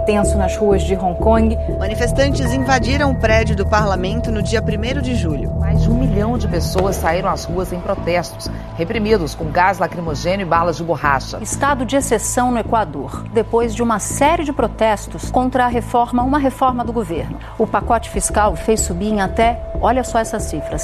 tenso 0.00 0.36
nas 0.36 0.56
ruas 0.56 0.82
de 0.82 0.94
Hong 0.94 1.18
Kong. 1.18 1.56
Manifestantes 1.78 2.52
invadiram 2.52 3.10
o 3.10 3.14
prédio 3.14 3.56
do 3.56 3.66
parlamento 3.66 4.30
no 4.30 4.42
dia 4.42 4.62
1 4.62 5.00
de 5.00 5.14
julho. 5.14 5.52
Mais 5.54 5.82
de 5.82 5.90
um 5.90 5.94
milhão 5.94 6.38
de 6.38 6.48
pessoas 6.48 6.96
saíram 6.96 7.28
às 7.30 7.44
ruas 7.44 7.72
em 7.72 7.80
protestos, 7.80 8.50
reprimidos 8.76 9.34
com 9.34 9.46
gás 9.50 9.78
lacrimogêneo 9.78 10.46
e 10.46 10.48
balas 10.48 10.76
de 10.76 10.84
borracha. 10.84 11.38
Estado 11.40 11.84
de 11.84 11.96
exceção 11.96 12.50
no 12.50 12.58
Equador, 12.58 13.24
depois 13.32 13.74
de 13.74 13.82
uma 13.82 13.98
série 13.98 14.44
de 14.44 14.52
protestos 14.52 15.30
contra 15.30 15.64
a 15.64 15.68
reforma, 15.68 16.22
uma 16.22 16.38
reforma 16.38 16.84
do 16.84 16.92
governo. 16.92 17.38
O 17.58 17.66
pacote 17.66 18.10
fiscal 18.10 18.56
fez 18.56 18.80
subir 18.80 19.12
em 19.12 19.20
até, 19.20 19.60
olha 19.80 20.04
só 20.04 20.18
essa 20.18 20.40
cifra, 20.40 20.78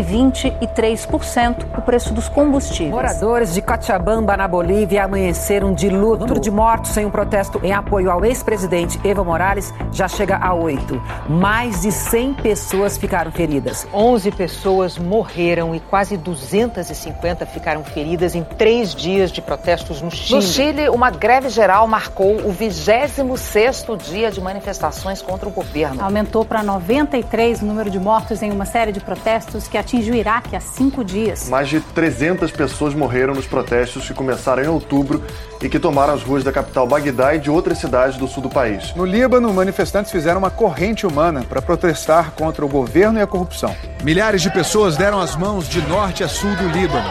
123% 0.00 1.66
o 1.76 1.82
preço 1.82 2.14
dos 2.14 2.28
combustíveis. 2.28 2.90
Moradores 2.90 3.52
de 3.52 3.60
Cochabamba, 3.60 4.36
na 4.36 4.48
Bolívia, 4.48 5.04
amanheceram 5.04 5.74
de 5.74 5.88
luto. 5.88 6.24
O 6.24 6.26
número 6.26 6.40
de 6.40 6.50
mortos 6.50 6.96
em 6.96 7.04
um 7.04 7.10
protesto 7.10 7.42
protesto 7.42 7.60
em 7.62 7.72
apoio 7.72 8.10
ao 8.10 8.24
ex-presidente 8.24 9.00
Evo 9.04 9.24
Morales 9.24 9.72
já 9.92 10.06
chega 10.06 10.36
a 10.36 10.54
oito. 10.54 11.02
Mais 11.28 11.80
de 11.82 11.90
100 11.90 12.34
pessoas 12.34 12.96
ficaram 12.96 13.32
feridas. 13.32 13.86
11 13.92 14.30
pessoas 14.32 14.98
morreram 14.98 15.74
e 15.74 15.80
quase 15.80 16.16
250 16.16 17.46
ficaram 17.46 17.82
feridas 17.84 18.34
em 18.34 18.44
três 18.44 18.94
dias 18.94 19.30
de 19.30 19.40
protestos 19.40 20.00
no 20.00 20.10
Chile. 20.10 20.34
No 20.34 20.42
Chile, 20.42 20.88
uma 20.88 21.10
greve 21.10 21.48
geral 21.48 21.86
marcou 21.86 22.36
o 22.36 22.54
26º 22.54 23.96
dia 23.96 24.30
de 24.30 24.40
manifestações 24.40 25.22
contra 25.22 25.48
o 25.48 25.52
governo. 25.52 26.02
Aumentou 26.02 26.44
para 26.44 26.62
93 26.62 27.62
o 27.62 27.66
número 27.66 27.90
de 27.90 27.98
mortos 27.98 28.42
em 28.42 28.50
uma 28.50 28.64
série 28.64 28.92
de 28.92 29.00
protestos 29.00 29.68
que 29.68 29.78
atinge 29.82 30.10
o 30.10 30.14
Iraque 30.14 30.56
há 30.56 30.60
cinco 30.60 31.04
dias. 31.04 31.48
Mais 31.48 31.68
de 31.68 31.80
300 31.80 32.50
pessoas 32.50 32.94
morreram 32.94 33.34
nos 33.34 33.46
protestos 33.46 34.06
que 34.06 34.14
começaram 34.14 34.62
em 34.62 34.68
outubro 34.68 35.22
e 35.60 35.68
que 35.68 35.78
tomaram 35.78 36.14
as 36.14 36.22
ruas 36.22 36.42
da 36.42 36.50
capital 36.50 36.86
Bagdá 36.86 37.34
e 37.34 37.38
de 37.38 37.50
outras 37.50 37.78
cidades 37.78 38.16
do 38.16 38.26
sul 38.26 38.42
do 38.42 38.48
país. 38.48 38.94
No 38.94 39.04
Líbano, 39.04 39.52
manifestantes 39.52 40.10
fizeram 40.10 40.38
uma 40.38 40.50
corrente 40.50 41.06
humana 41.06 41.44
para 41.46 41.60
protestar 41.60 42.32
contra 42.32 42.64
o 42.64 42.68
governo 42.68 43.18
e 43.18 43.22
a 43.22 43.26
corrupção. 43.26 43.74
Milhares 44.02 44.40
de 44.40 44.50
pessoas 44.50 44.96
deram 44.96 45.20
as 45.20 45.36
mãos 45.36 45.68
de 45.68 45.82
norte 45.82 46.24
a 46.24 46.28
sul 46.28 46.54
do 46.56 46.68
Líbano. 46.68 47.08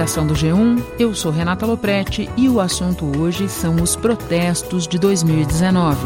Redação 0.00 0.26
do 0.26 0.32
G1, 0.32 0.82
eu 0.98 1.14
sou 1.14 1.30
Renata 1.30 1.66
Loprete 1.66 2.26
e 2.34 2.48
o 2.48 2.58
assunto 2.58 3.04
hoje 3.20 3.50
são 3.50 3.74
os 3.82 3.94
protestos 3.94 4.88
de 4.88 4.98
2019. 4.98 5.98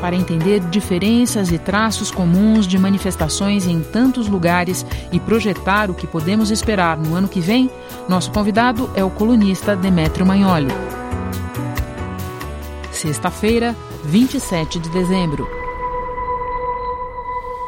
Para 0.00 0.16
entender 0.16 0.60
diferenças 0.60 1.52
e 1.52 1.58
traços 1.58 2.10
comuns 2.10 2.66
de 2.66 2.78
manifestações 2.78 3.66
em 3.66 3.82
tantos 3.82 4.26
lugares 4.26 4.86
e 5.12 5.20
projetar 5.20 5.90
o 5.90 5.94
que 5.94 6.06
podemos 6.06 6.50
esperar 6.50 6.96
no 6.96 7.14
ano 7.14 7.28
que 7.28 7.40
vem, 7.40 7.70
nosso 8.08 8.32
convidado 8.32 8.88
é 8.94 9.04
o 9.04 9.10
colunista 9.10 9.76
Demétrio 9.76 10.24
Magnoli. 10.24 10.72
Sexta-feira, 12.90 13.76
27 14.02 14.78
de 14.78 14.88
dezembro. 14.88 15.46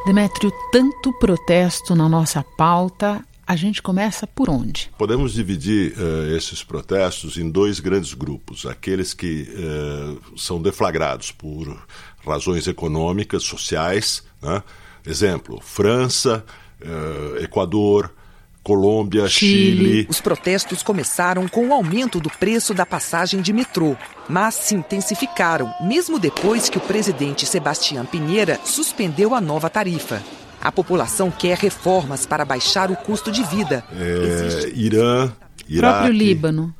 Demétrio, 0.06 0.50
tanto 0.72 1.12
protesto 1.12 1.94
na 1.94 2.08
nossa 2.08 2.42
pauta, 2.56 3.22
a 3.48 3.56
gente 3.56 3.80
começa 3.80 4.26
por 4.26 4.50
onde? 4.50 4.90
Podemos 4.98 5.32
dividir 5.32 5.94
uh, 5.96 6.36
esses 6.36 6.62
protestos 6.62 7.38
em 7.38 7.50
dois 7.50 7.80
grandes 7.80 8.12
grupos: 8.12 8.66
aqueles 8.66 9.14
que 9.14 9.48
uh, 9.48 10.38
são 10.38 10.60
deflagrados 10.60 11.32
por 11.32 11.82
razões 12.26 12.68
econômicas, 12.68 13.42
sociais, 13.42 14.22
né? 14.42 14.62
exemplo, 15.06 15.58
França, 15.62 16.44
uh, 16.82 17.42
Equador. 17.42 18.12
Colômbia, 18.60 19.26
Chile. 19.26 19.76
Chile. 19.76 20.06
Os 20.10 20.20
protestos 20.20 20.82
começaram 20.82 21.48
com 21.48 21.68
o 21.68 21.72
aumento 21.72 22.20
do 22.20 22.28
preço 22.28 22.74
da 22.74 22.84
passagem 22.84 23.40
de 23.40 23.50
metrô, 23.50 23.96
mas 24.28 24.56
se 24.56 24.74
intensificaram, 24.74 25.72
mesmo 25.80 26.18
depois 26.18 26.68
que 26.68 26.76
o 26.76 26.80
presidente 26.82 27.46
Sebastião 27.46 28.04
Pinheira 28.04 28.60
suspendeu 28.66 29.34
a 29.34 29.40
nova 29.40 29.70
tarifa. 29.70 30.22
A 30.68 30.70
população 30.70 31.30
quer 31.30 31.56
reformas 31.56 32.26
para 32.26 32.44
baixar 32.44 32.90
o 32.90 32.96
custo 32.96 33.32
de 33.32 33.42
vida. 33.42 33.82
É, 33.90 34.68
Irã, 34.74 35.32
Iraque, 35.66 35.94
próprio 35.94 36.12
Líbano. 36.12 36.74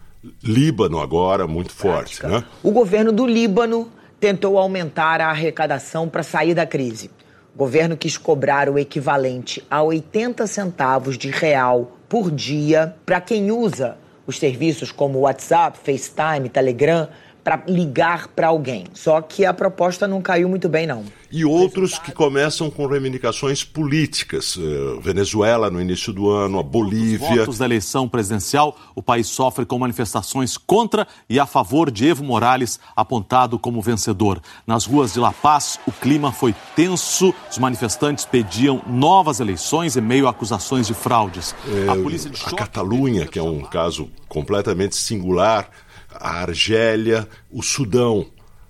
Líbano 0.44 1.00
agora 1.00 1.46
muito 1.46 1.72
forte, 1.72 2.22
né? 2.26 2.44
O 2.62 2.70
governo 2.70 3.12
do 3.12 3.26
Líbano 3.26 3.90
tentou 4.20 4.58
aumentar 4.58 5.22
a 5.22 5.30
arrecadação 5.30 6.06
para 6.06 6.22
sair 6.22 6.52
da 6.52 6.66
crise. 6.66 7.10
O 7.54 7.58
governo 7.58 7.96
quis 7.96 8.18
cobrar 8.18 8.68
o 8.68 8.78
equivalente 8.78 9.64
a 9.70 9.82
80 9.82 10.46
centavos 10.46 11.16
de 11.16 11.30
real 11.30 11.96
por 12.10 12.30
dia 12.30 12.94
para 13.06 13.22
quem 13.22 13.50
usa 13.50 13.96
os 14.26 14.38
serviços 14.38 14.92
como 14.92 15.20
WhatsApp, 15.20 15.78
FaceTime, 15.82 16.50
Telegram 16.50 17.08
para 17.48 17.62
ligar 17.66 18.28
para 18.28 18.48
alguém. 18.48 18.84
Só 18.92 19.22
que 19.22 19.46
a 19.46 19.54
proposta 19.54 20.06
não 20.06 20.20
caiu 20.20 20.50
muito 20.50 20.68
bem, 20.68 20.86
não. 20.86 21.02
E 21.32 21.46
outros 21.46 21.98
que 21.98 22.12
começam 22.12 22.70
com 22.70 22.86
reivindicações 22.86 23.64
políticas. 23.64 24.54
Uh, 24.56 25.00
Venezuela 25.00 25.70
no 25.70 25.80
início 25.80 26.12
do 26.12 26.28
ano, 26.28 26.58
a 26.58 26.62
Bolívia. 26.62 27.30
Os 27.30 27.38
votos 27.38 27.58
da 27.58 27.64
eleição 27.64 28.06
presidencial, 28.06 28.76
o 28.94 29.02
país 29.02 29.28
sofre 29.28 29.64
com 29.64 29.78
manifestações 29.78 30.58
contra 30.58 31.08
e 31.26 31.40
a 31.40 31.46
favor 31.46 31.90
de 31.90 32.06
Evo 32.06 32.22
Morales, 32.22 32.78
apontado 32.94 33.58
como 33.58 33.80
vencedor. 33.80 34.42
Nas 34.66 34.84
ruas 34.84 35.14
de 35.14 35.20
La 35.20 35.32
Paz, 35.32 35.80
o 35.86 35.92
clima 35.92 36.30
foi 36.30 36.54
tenso. 36.76 37.34
Os 37.50 37.56
manifestantes 37.56 38.26
pediam 38.26 38.82
novas 38.86 39.40
eleições 39.40 39.96
em 39.96 40.02
meio 40.02 40.26
a 40.26 40.30
acusações 40.30 40.86
de 40.86 40.92
fraudes. 40.92 41.54
É, 41.66 41.88
a 41.88 41.96
polícia 41.96 42.28
de 42.28 42.36
choque... 42.36 42.54
A 42.54 42.58
Catalunha, 42.58 43.26
que 43.26 43.38
é 43.38 43.42
um 43.42 43.60
caso 43.60 44.10
completamente 44.28 44.96
singular 44.96 45.70
a 46.10 46.40
Argélia, 46.40 47.28
o 47.50 47.62
Sudão, 47.62 48.26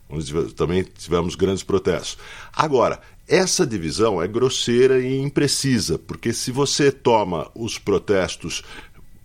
onde 0.09 0.55
também 0.55 0.83
tivemos 0.83 1.35
grandes 1.35 1.63
protestos. 1.63 2.19
Agora, 2.53 3.01
essa 3.27 3.67
divisão 3.67 4.23
é 4.23 4.27
grosseira 4.27 4.99
e 4.99 5.21
imprecisa, 5.21 5.99
porque 5.99 6.33
se 6.33 6.51
você 6.51 6.91
toma 6.91 7.51
os 7.55 7.79
protestos 7.79 8.63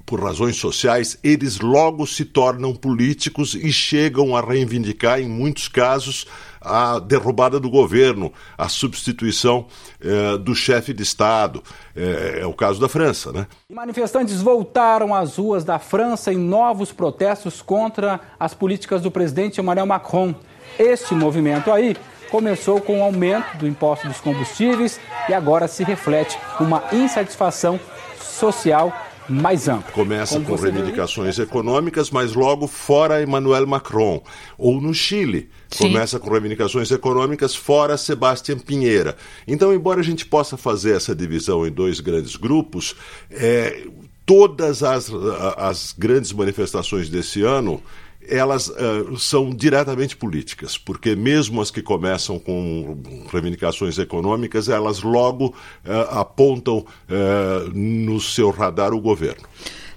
por 0.06 0.22
razões 0.22 0.58
sociais, 0.58 1.18
eles 1.24 1.60
logo 1.60 2.06
se 2.06 2.26
tornam 2.26 2.76
políticos 2.76 3.56
e 3.56 3.72
chegam 3.72 4.36
a 4.36 4.42
reivindicar, 4.42 5.20
em 5.20 5.28
muitos 5.28 5.68
casos, 5.68 6.28
a 6.60 7.00
derrubada 7.00 7.60
do 7.60 7.70
governo, 7.70 8.32
a 8.58 8.70
substituição 8.70 9.66
eh, 10.02 10.38
do 10.38 10.56
chefe 10.56 10.94
de 10.94 11.04
Estado. 11.04 11.64
É, 11.96 12.40
é, 12.42 12.46
o 12.46 12.54
caso 12.54 12.80
da 12.80 12.90
França, 12.90 13.32
né? 13.32 13.48
Manifestantes 13.70 14.42
voltaram 14.42 15.14
às 15.14 15.38
ruas 15.38 15.64
da 15.64 15.80
França 15.80 16.32
em 16.32 16.38
novos 16.38 16.92
protestos 16.92 17.62
contra 17.62 18.20
as 18.40 18.54
políticas 18.54 19.02
do 19.02 19.12
presidente 19.12 19.60
Emmanuel 19.60 19.86
Macron. 19.86 20.34
Este 20.80 21.14
movimento 21.14 21.72
aí 21.72 21.96
começou 22.32 22.82
com 22.82 23.00
o 23.00 23.04
aumento 23.04 23.58
do 23.58 23.68
imposto 23.68 24.08
dos 24.08 24.20
combustíveis 24.20 25.00
e 25.30 25.34
agora 25.34 25.68
se 25.68 25.84
reflete 25.84 26.38
uma 26.60 26.84
insatisfação 26.92 27.80
social 28.20 28.92
mais 29.30 29.68
amplo. 29.68 29.92
Começa 29.92 30.40
com 30.40 30.56
reivindicações 30.56 31.38
viu? 31.38 31.46
econômicas, 31.46 32.10
mas 32.10 32.34
logo 32.34 32.68
fora 32.68 33.22
Emmanuel 33.22 33.68
Macron. 33.68 34.22
Ou 34.58 34.82
no 34.82 34.94
Chile, 34.94 35.50
Sim. 35.70 35.88
começa 35.88 36.20
com 36.20 36.30
reivindicações 36.30 36.92
econômicas 36.92 37.56
fora 37.56 37.98
Sebastião 37.98 38.58
Pinheira. 38.60 39.16
Então, 39.48 39.74
embora 39.74 40.00
a 40.00 40.04
gente 40.04 40.26
possa 40.26 40.58
fazer 40.58 40.96
essa 40.96 41.16
divisão 41.16 41.66
em 41.66 41.72
dois 41.72 42.00
grandes 42.00 42.36
grupos, 42.36 42.96
é, 43.32 43.88
todas 44.26 44.84
as, 44.84 45.12
as 45.58 45.94
grandes 45.98 46.32
manifestações 46.32 47.10
desse 47.10 47.42
ano 47.44 47.82
elas 48.30 48.68
uh, 48.68 49.18
são 49.18 49.50
diretamente 49.50 50.16
políticas, 50.16 50.78
porque 50.78 51.16
mesmo 51.16 51.62
as 51.62 51.72
que 51.72 51.82
começam 51.82 52.40
com 52.40 52.98
reivindicações 53.32 53.98
econômicas, 53.98 54.70
elas 54.70 55.02
logo 55.02 55.48
uh, 55.48 56.18
apontam 56.18 56.78
uh, 56.80 57.70
no 57.74 58.20
seu 58.20 58.50
radar 58.50 58.94
o 58.94 59.02
governo. 59.02 59.44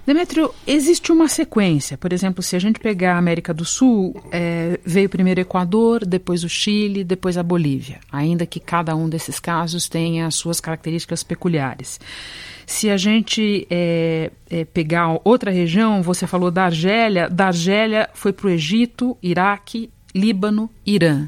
Demetrio, 0.07 0.53
existe 0.65 1.11
uma 1.11 1.27
sequência. 1.27 1.97
Por 1.97 2.13
exemplo, 2.13 2.41
se 2.41 2.55
a 2.55 2.59
gente 2.59 2.79
pegar 2.79 3.15
a 3.15 3.17
América 3.17 3.53
do 3.53 3.65
Sul, 3.65 4.15
é, 4.31 4.79
veio 4.85 5.09
primeiro 5.09 5.41
o 5.41 5.43
Equador, 5.43 6.05
depois 6.05 6.45
o 6.45 6.49
Chile, 6.49 7.03
depois 7.03 7.37
a 7.37 7.43
Bolívia, 7.43 7.99
ainda 8.09 8.45
que 8.45 8.57
cada 8.57 8.95
um 8.95 9.09
desses 9.09 9.37
casos 9.37 9.89
tenha 9.89 10.25
as 10.25 10.35
suas 10.35 10.61
características 10.61 11.23
peculiares. 11.23 11.99
Se 12.65 12.89
a 12.89 12.95
gente 12.95 13.67
é, 13.69 14.31
é, 14.49 14.63
pegar 14.63 15.19
outra 15.25 15.51
região, 15.51 16.01
você 16.01 16.25
falou 16.25 16.49
da 16.49 16.63
Argélia, 16.63 17.29
da 17.29 17.47
Argélia 17.47 18.09
foi 18.13 18.31
para 18.31 18.47
o 18.47 18.49
Egito, 18.49 19.17
Iraque, 19.21 19.89
Líbano, 20.15 20.69
Irã. 20.85 21.27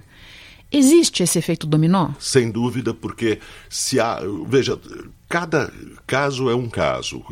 Existe 0.71 1.21
esse 1.21 1.37
efeito 1.37 1.67
dominó? 1.67 2.11
Sem 2.17 2.49
dúvida, 2.49 2.93
porque 2.93 3.39
se 3.69 3.99
há. 3.99 4.21
Veja, 4.47 4.79
cada 5.29 5.71
caso 6.07 6.49
é 6.49 6.55
um 6.55 6.67
caso. 6.67 7.23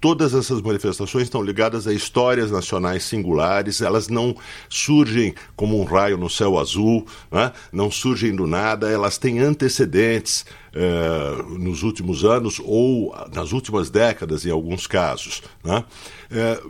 Todas 0.00 0.34
essas 0.34 0.60
manifestações 0.60 1.22
estão 1.22 1.40
ligadas 1.40 1.86
a 1.86 1.92
histórias 1.92 2.50
nacionais 2.50 3.04
singulares, 3.04 3.80
elas 3.80 4.08
não 4.08 4.34
surgem 4.68 5.32
como 5.54 5.80
um 5.80 5.84
raio 5.84 6.18
no 6.18 6.28
céu 6.28 6.58
azul, 6.58 7.06
né? 7.30 7.52
não 7.72 7.92
surgem 7.92 8.34
do 8.34 8.48
nada, 8.48 8.90
elas 8.90 9.18
têm 9.18 9.38
antecedentes 9.38 10.44
eh, 10.74 11.44
nos 11.56 11.84
últimos 11.84 12.24
anos 12.24 12.60
ou 12.62 13.14
nas 13.32 13.52
últimas 13.52 13.88
décadas, 13.88 14.44
em 14.44 14.50
alguns 14.50 14.88
casos. 14.88 15.40
Né? 15.62 15.84
Eh, 16.32 16.60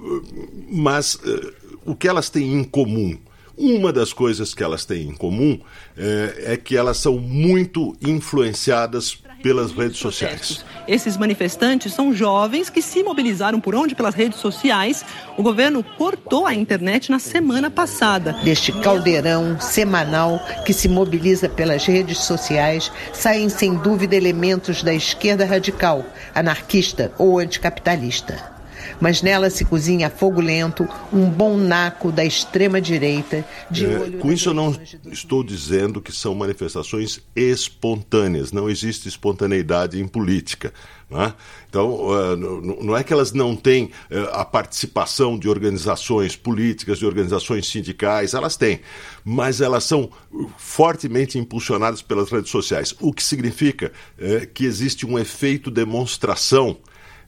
mas 0.71 1.19
eh, 1.25 1.53
o 1.87 1.97
que 1.97 2.07
elas 2.07 2.29
têm 2.29 2.53
em 2.53 2.63
comum? 2.63 3.19
Uma 3.57 3.91
das 3.91 4.13
coisas 4.13 4.53
que 4.53 4.63
elas 4.63 4.85
têm 4.85 5.09
em 5.09 5.15
comum 5.15 5.59
é, 5.97 6.55
é 6.55 6.57
que 6.57 6.77
elas 6.77 6.99
são 6.99 7.19
muito 7.19 7.97
influenciadas 8.03 9.23
pelas 9.44 9.73
redes 9.73 9.99
sociais. 9.99 10.64
Esses 10.88 11.19
manifestantes 11.19 11.93
são 11.93 12.14
jovens 12.14 12.70
que 12.70 12.81
se 12.81 13.02
mobilizaram 13.02 13.61
por 13.61 13.75
onde? 13.75 13.94
Pelas 13.94 14.14
redes 14.14 14.38
sociais. 14.41 15.05
O 15.37 15.43
governo 15.43 15.85
cortou 15.99 16.46
a 16.46 16.55
internet 16.55 17.11
na 17.11 17.19
semana 17.19 17.70
passada. 17.70 18.32
Deste 18.43 18.73
caldeirão 18.73 19.61
semanal 19.61 20.41
que 20.64 20.73
se 20.73 20.88
mobiliza 20.88 21.46
pelas 21.46 21.85
redes 21.85 22.20
sociais, 22.20 22.91
saem 23.12 23.50
sem 23.50 23.75
dúvida 23.75 24.17
elementos 24.17 24.82
da 24.82 24.94
esquerda 24.94 25.44
radical, 25.44 26.06
anarquista 26.35 27.12
ou 27.19 27.38
anticapitalista 27.38 28.54
mas 29.01 29.23
nela 29.23 29.51
se 29.51 29.65
cozinha 29.65 30.09
a 30.09 30.11
fogo 30.11 30.41
lento 30.41 30.89
um 31.13 31.29
bom 31.29 31.57
naco 31.57 32.11
da 32.11 32.25
extrema-direita. 32.25 33.37
É, 33.37 34.19
com 34.19 34.33
isso, 34.33 34.51
eu 34.51 34.55
não 34.55 34.77
estou 35.11 35.43
dizendo 35.43 36.01
que 36.01 36.13
são 36.13 36.35
manifestações 36.35 37.21
espontâneas, 37.35 38.53
não 38.53 38.69
existe 38.69 39.09
espontaneidade 39.09 40.01
em 40.01 40.07
política. 40.07 40.73
Não 41.11 41.23
é? 41.23 41.35
Então, 41.69 41.95
uh, 41.95 42.37
não 42.83 42.97
é 42.97 43.05
que 43.05 43.13
elas 43.13 43.33
não 43.33 43.55
têm 43.55 43.85
uh, 43.85 44.31
a 44.33 44.45
participação 44.45 45.39
de 45.39 45.49
organizações 45.49 46.35
políticas, 46.35 46.99
de 46.99 47.07
organizações 47.07 47.69
sindicais, 47.69 48.33
elas 48.33 48.57
têm, 48.57 48.81
mas 49.25 49.61
elas 49.61 49.85
são 49.85 50.11
fortemente 50.57 51.39
impulsionadas 51.39 52.01
pelas 52.01 52.31
redes 52.31 52.51
sociais, 52.51 52.95
o 53.01 53.13
que 53.13 53.23
significa 53.23 53.93
uh, 54.19 54.47
que 54.53 54.65
existe 54.65 55.05
um 55.05 55.19
efeito 55.19 55.71
demonstração 55.71 56.79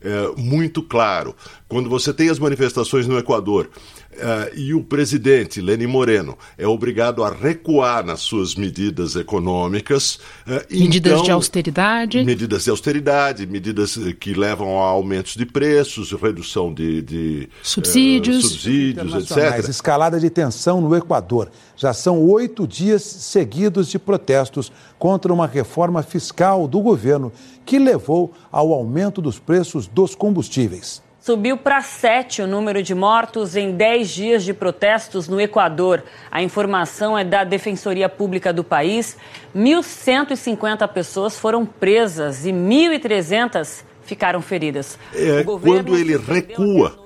é, 0.06 0.40
muito 0.40 0.82
claro. 0.82 1.34
Quando 1.68 1.90
você 1.90 2.12
tem 2.12 2.28
as 2.28 2.38
manifestações 2.38 3.08
no 3.08 3.18
Equador 3.18 3.68
Uh, 4.16 4.58
e 4.58 4.72
o 4.72 4.82
presidente 4.82 5.60
Lenin 5.60 5.86
Moreno 5.86 6.38
é 6.56 6.66
obrigado 6.66 7.22
a 7.22 7.28
recuar 7.28 8.02
nas 8.02 8.20
suas 8.20 8.54
medidas 8.54 9.14
econômicas. 9.14 10.14
Uh, 10.46 10.64
medidas 10.70 11.12
então, 11.12 11.24
de 11.24 11.30
austeridade. 11.30 12.24
Medidas 12.24 12.64
de 12.64 12.70
austeridade, 12.70 13.46
medidas 13.46 13.98
que 14.18 14.32
levam 14.32 14.80
a 14.80 14.86
aumentos 14.86 15.34
de 15.34 15.44
preços, 15.44 16.12
redução 16.12 16.72
de, 16.72 17.02
de 17.02 17.48
subsídios, 17.62 18.44
uh, 18.44 18.48
subsídios 18.48 19.30
etc. 19.30 19.68
Escalada 19.68 20.18
de 20.18 20.30
tensão 20.30 20.80
no 20.80 20.96
Equador. 20.96 21.50
Já 21.76 21.92
são 21.92 22.18
oito 22.26 22.66
dias 22.66 23.02
seguidos 23.02 23.88
de 23.88 23.98
protestos 23.98 24.72
contra 24.98 25.30
uma 25.30 25.46
reforma 25.46 26.02
fiscal 26.02 26.66
do 26.66 26.80
governo 26.80 27.30
que 27.66 27.78
levou 27.78 28.32
ao 28.50 28.72
aumento 28.72 29.20
dos 29.20 29.38
preços 29.38 29.86
dos 29.86 30.14
combustíveis. 30.14 31.04
Subiu 31.26 31.56
para 31.56 31.82
sete 31.82 32.40
o 32.40 32.46
número 32.46 32.80
de 32.84 32.94
mortos 32.94 33.56
em 33.56 33.72
dez 33.72 34.10
dias 34.10 34.44
de 34.44 34.54
protestos 34.54 35.26
no 35.26 35.40
Equador. 35.40 36.04
A 36.30 36.40
informação 36.40 37.18
é 37.18 37.24
da 37.24 37.42
Defensoria 37.42 38.08
Pública 38.08 38.52
do 38.52 38.62
país. 38.62 39.16
1.150 39.52 40.86
pessoas 40.86 41.36
foram 41.36 41.66
presas 41.66 42.46
e 42.46 42.52
1.300 42.52 43.82
ficaram 44.04 44.40
feridas. 44.40 44.96
É, 45.12 45.42
quando 45.42 45.98
ele 45.98 46.16
recua 46.16 46.96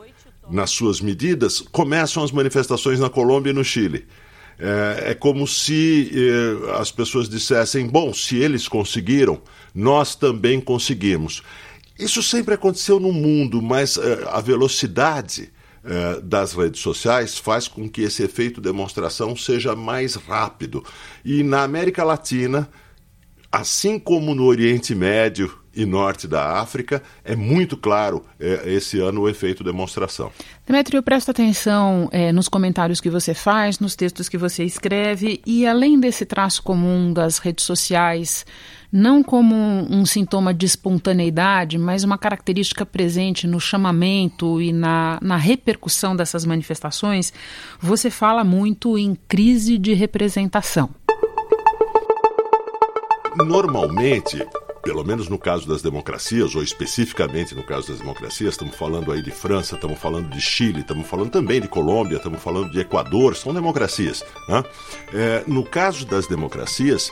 nas 0.51 0.69
suas 0.69 1.01
medidas, 1.01 1.63
começam 1.73 2.23
as 2.23 2.31
manifestações 2.31 3.01
na 3.01 3.09
Colômbia 3.09 3.53
e 3.53 3.55
no 3.55 3.65
Chile. 3.65 4.07
É, 4.59 5.13
é 5.13 5.15
como 5.15 5.47
se 5.47 6.11
eh, 6.15 6.79
as 6.79 6.93
pessoas 6.93 7.27
dissessem: 7.27 7.87
bom, 7.87 8.13
se 8.13 8.37
eles 8.37 8.69
conseguiram, 8.69 9.41
nós 9.75 10.15
também 10.15 10.61
conseguimos. 10.61 11.43
Isso 12.01 12.23
sempre 12.23 12.55
aconteceu 12.55 12.99
no 12.99 13.13
mundo, 13.13 13.61
mas 13.61 13.97
uh, 13.97 14.29
a 14.31 14.41
velocidade 14.41 15.53
uh, 15.85 16.21
das 16.23 16.53
redes 16.55 16.81
sociais 16.81 17.39
faz 17.39 17.69
com 17.69 17.89
que 17.89 18.03
esse 18.03 18.23
efeito 18.23 18.61
demonstração 18.61 19.37
seja 19.37 19.77
mais 19.77 20.15
rápido. 20.15 20.85
E 21.25 21.43
na 21.43 21.63
América 21.63 22.03
Latina, 22.03 22.69
assim 23.51 23.99
como 23.99 24.35
no 24.35 24.45
Oriente 24.45 24.95
Médio 24.95 25.59
e 25.75 25.85
norte 25.85 26.27
da 26.27 26.61
África, 26.61 27.03
é 27.25 27.37
muito 27.37 27.77
claro 27.77 28.25
é, 28.39 28.73
esse 28.73 28.99
ano 28.99 29.23
o 29.23 29.29
efeito 29.29 29.63
demonstração. 29.63 30.33
Demetrio, 30.67 31.03
presta 31.03 31.31
atenção 31.31 32.09
é, 32.13 32.33
nos 32.33 32.49
comentários 32.49 33.01
que 33.01 33.09
você 33.09 33.35
faz, 33.35 33.79
nos 33.79 33.95
textos 33.95 34.29
que 34.29 34.37
você 34.37 34.65
escreve, 34.65 35.41
e 35.47 35.67
além 35.67 35.99
desse 35.99 36.27
traço 36.27 36.63
comum 36.63 37.13
das 37.13 37.39
redes 37.39 37.65
sociais, 37.65 38.45
não 38.93 39.23
como 39.23 39.55
um, 39.55 40.05
sintoma 40.05 40.53
de 40.53 40.67
espontaneidade, 40.67 41.79
mas 41.79 42.03
uma 42.03 42.19
característica 42.19 42.85
presente 42.85 43.47
no 43.47 43.61
chamamento 43.61 44.61
e 44.61 44.73
na, 44.73 45.19
na 45.23 45.37
repercussão 45.37 46.17
dessas 46.17 46.45
manifestações, 46.45 47.33
você 47.81 48.11
fala 48.11 48.43
muito 48.43 48.99
em 48.99 49.15
crise 49.29 49.79
de 49.79 49.93
representação. 49.93 50.91
Normalmente, 53.37 54.45
pelo 54.83 55.05
menos 55.05 55.29
no 55.29 55.39
caso 55.39 55.69
das 55.69 55.83
democracias, 55.83 56.55
ou 56.57 56.63
especificamente 56.63 57.55
no 57.55 57.63
caso 57.63 57.89
das 57.89 58.01
democracias, 58.01 58.55
estamos 58.55 58.75
falando 58.75 59.13
aí 59.13 59.23
de 59.23 59.31
França, 59.31 59.77
estamos 59.77 59.99
falando 59.99 60.29
de 60.31 60.41
Chile, 60.41 60.81
estamos 60.81 61.07
falando 61.07 61.31
também 61.31 61.61
de 61.61 61.69
Colômbia, 61.69 62.17
estamos 62.17 62.43
falando 62.43 62.71
de 62.71 62.81
Equador, 62.81 63.37
são 63.37 63.55
democracias. 63.55 64.25
Né? 64.49 64.65
É, 65.15 65.45
no 65.47 65.65
caso 65.65 66.05
das 66.05 66.27
democracias, 66.27 67.11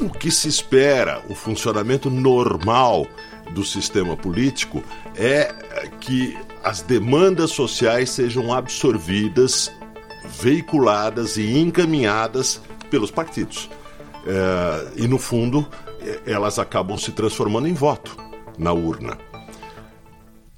o 0.00 0.08
que 0.08 0.30
se 0.30 0.48
espera, 0.48 1.22
o 1.28 1.34
funcionamento 1.34 2.10
normal 2.10 3.06
do 3.52 3.64
sistema 3.64 4.16
político 4.16 4.82
é 5.14 5.52
que 6.00 6.36
as 6.62 6.82
demandas 6.82 7.50
sociais 7.50 8.10
sejam 8.10 8.52
absorvidas, 8.52 9.70
veiculadas 10.40 11.36
e 11.36 11.58
encaminhadas 11.58 12.60
pelos 12.90 13.10
partidos. 13.10 13.68
É, 14.26 15.02
e, 15.02 15.08
no 15.08 15.18
fundo, 15.18 15.66
elas 16.26 16.58
acabam 16.58 16.96
se 16.96 17.12
transformando 17.12 17.68
em 17.68 17.74
voto 17.74 18.16
na 18.58 18.72
urna. 18.72 19.18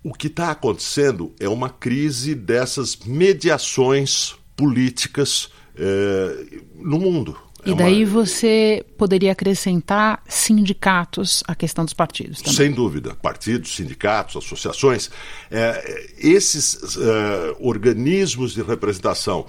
O 0.05 0.13
que 0.13 0.27
está 0.27 0.51
acontecendo 0.51 1.33
é 1.39 1.49
uma 1.49 1.71
crise 1.71 2.35
dessas 2.35 2.97
mediações 2.97 4.35
políticas 4.57 5.49
é, 5.77 6.61
no 6.75 6.99
mundo. 6.99 7.37
É 7.65 7.71
e 7.71 7.75
daí 7.75 8.05
uma... 8.05 8.25
você 8.25 8.85
poderia 8.99 9.33
acrescentar 9.33 10.23
sindicatos 10.29 11.43
à 11.47 11.55
questão 11.55 11.85
dos 11.85 11.95
partidos 11.95 12.43
também. 12.43 12.57
Sem 12.57 12.73
dúvida. 12.73 13.15
Partidos, 13.15 13.75
sindicatos, 13.77 14.37
associações. 14.37 15.11
É, 15.51 16.09
esses 16.19 16.97
é, 16.97 17.57
organismos 17.61 18.53
de 18.53 18.63
representação 18.63 19.47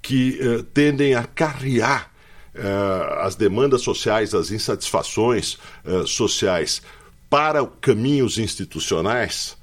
que 0.00 0.38
é, 0.40 0.62
tendem 0.72 1.14
a 1.14 1.24
carrear 1.24 2.12
é, 2.54 2.62
as 3.20 3.34
demandas 3.34 3.82
sociais, 3.82 4.34
as 4.34 4.50
insatisfações 4.50 5.58
é, 5.84 6.06
sociais 6.06 6.80
para 7.28 7.66
caminhos 7.80 8.38
institucionais, 8.38 9.56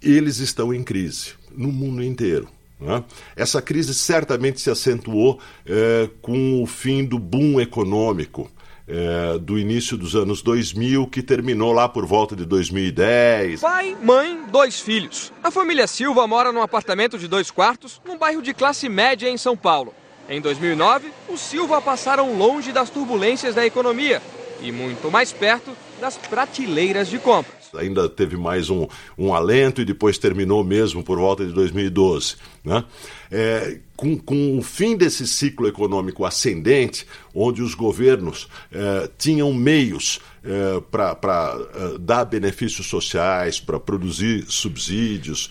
eles 0.00 0.38
estão 0.38 0.72
em 0.72 0.82
crise 0.82 1.32
no 1.50 1.70
mundo 1.70 2.02
inteiro. 2.02 2.48
Né? 2.84 3.02
Essa 3.34 3.62
crise 3.62 3.94
certamente 3.94 4.60
se 4.60 4.70
acentuou 4.70 5.40
é, 5.66 6.08
com 6.20 6.62
o 6.62 6.66
fim 6.66 7.04
do 7.04 7.18
boom 7.18 7.60
econômico. 7.60 8.50
É, 8.86 9.38
do 9.38 9.58
início 9.58 9.96
dos 9.96 10.14
anos 10.14 10.42
2000, 10.42 11.06
que 11.06 11.22
terminou 11.22 11.72
lá 11.72 11.88
por 11.88 12.04
volta 12.04 12.36
de 12.36 12.44
2010. 12.44 13.62
Pai, 13.62 13.96
mãe, 14.02 14.44
dois 14.50 14.78
filhos. 14.78 15.32
A 15.42 15.50
família 15.50 15.86
Silva 15.86 16.26
mora 16.26 16.52
num 16.52 16.60
apartamento 16.60 17.18
de 17.18 17.26
dois 17.26 17.50
quartos, 17.50 17.98
num 18.04 18.18
bairro 18.18 18.42
de 18.42 18.52
classe 18.52 18.86
média 18.86 19.26
em 19.26 19.38
São 19.38 19.56
Paulo. 19.56 19.94
Em 20.28 20.38
2009, 20.38 21.10
os 21.30 21.40
Silva 21.40 21.80
passaram 21.80 22.36
longe 22.36 22.72
das 22.72 22.90
turbulências 22.90 23.54
da 23.54 23.64
economia 23.64 24.20
e 24.60 24.70
muito 24.70 25.10
mais 25.10 25.32
perto 25.32 25.74
das 25.98 26.18
prateleiras 26.18 27.08
de 27.08 27.18
compras. 27.18 27.63
Ainda 27.76 28.08
teve 28.08 28.36
mais 28.36 28.70
um, 28.70 28.86
um 29.16 29.34
alento 29.34 29.80
e 29.80 29.84
depois 29.84 30.18
terminou 30.18 30.64
mesmo 30.64 31.02
por 31.02 31.18
volta 31.18 31.44
de 31.44 31.52
2012. 31.52 32.36
Né? 32.64 32.84
É, 33.30 33.78
com, 33.96 34.18
com 34.18 34.58
o 34.58 34.62
fim 34.62 34.96
desse 34.96 35.26
ciclo 35.26 35.68
econômico 35.68 36.24
ascendente, 36.24 37.06
onde 37.34 37.62
os 37.62 37.74
governos 37.74 38.48
é, 38.72 39.08
tinham 39.18 39.52
meios 39.52 40.20
é, 40.42 40.80
para 40.90 41.56
é, 41.74 41.98
dar 41.98 42.24
benefícios 42.24 42.86
sociais, 42.86 43.60
para 43.60 43.78
produzir 43.78 44.44
subsídios, 44.48 45.50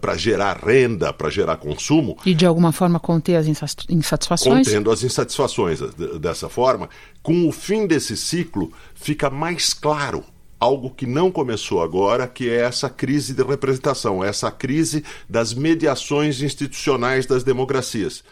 para 0.00 0.16
gerar 0.16 0.58
renda, 0.64 1.12
para 1.12 1.30
gerar 1.30 1.56
consumo. 1.56 2.16
E 2.24 2.34
de 2.34 2.46
alguma 2.46 2.72
forma 2.72 2.98
conter 2.98 3.36
as 3.36 3.46
insatisfações? 3.88 4.66
Contendo 4.66 4.90
as 4.90 5.02
insatisfações 5.02 5.80
dessa 6.20 6.48
forma. 6.48 6.88
Com 7.22 7.48
o 7.48 7.52
fim 7.52 7.86
desse 7.86 8.16
ciclo, 8.16 8.72
fica 8.94 9.30
mais 9.30 9.72
claro 9.72 10.24
algo 10.62 10.90
que 10.90 11.06
não 11.06 11.28
começou 11.28 11.82
agora, 11.82 12.28
que 12.28 12.48
é 12.48 12.60
essa 12.60 12.88
crise 12.88 13.34
de 13.34 13.42
representação, 13.42 14.22
essa 14.22 14.48
crise 14.48 15.04
das 15.28 15.52
mediações 15.52 16.40
institucionais 16.40 17.26
das 17.26 17.42
democracias. 17.42 18.22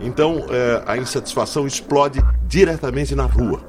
Então, 0.00 0.46
é, 0.48 0.84
a 0.86 0.96
insatisfação 0.96 1.66
explode 1.66 2.20
diretamente 2.46 3.16
na 3.16 3.24
rua. 3.24 3.60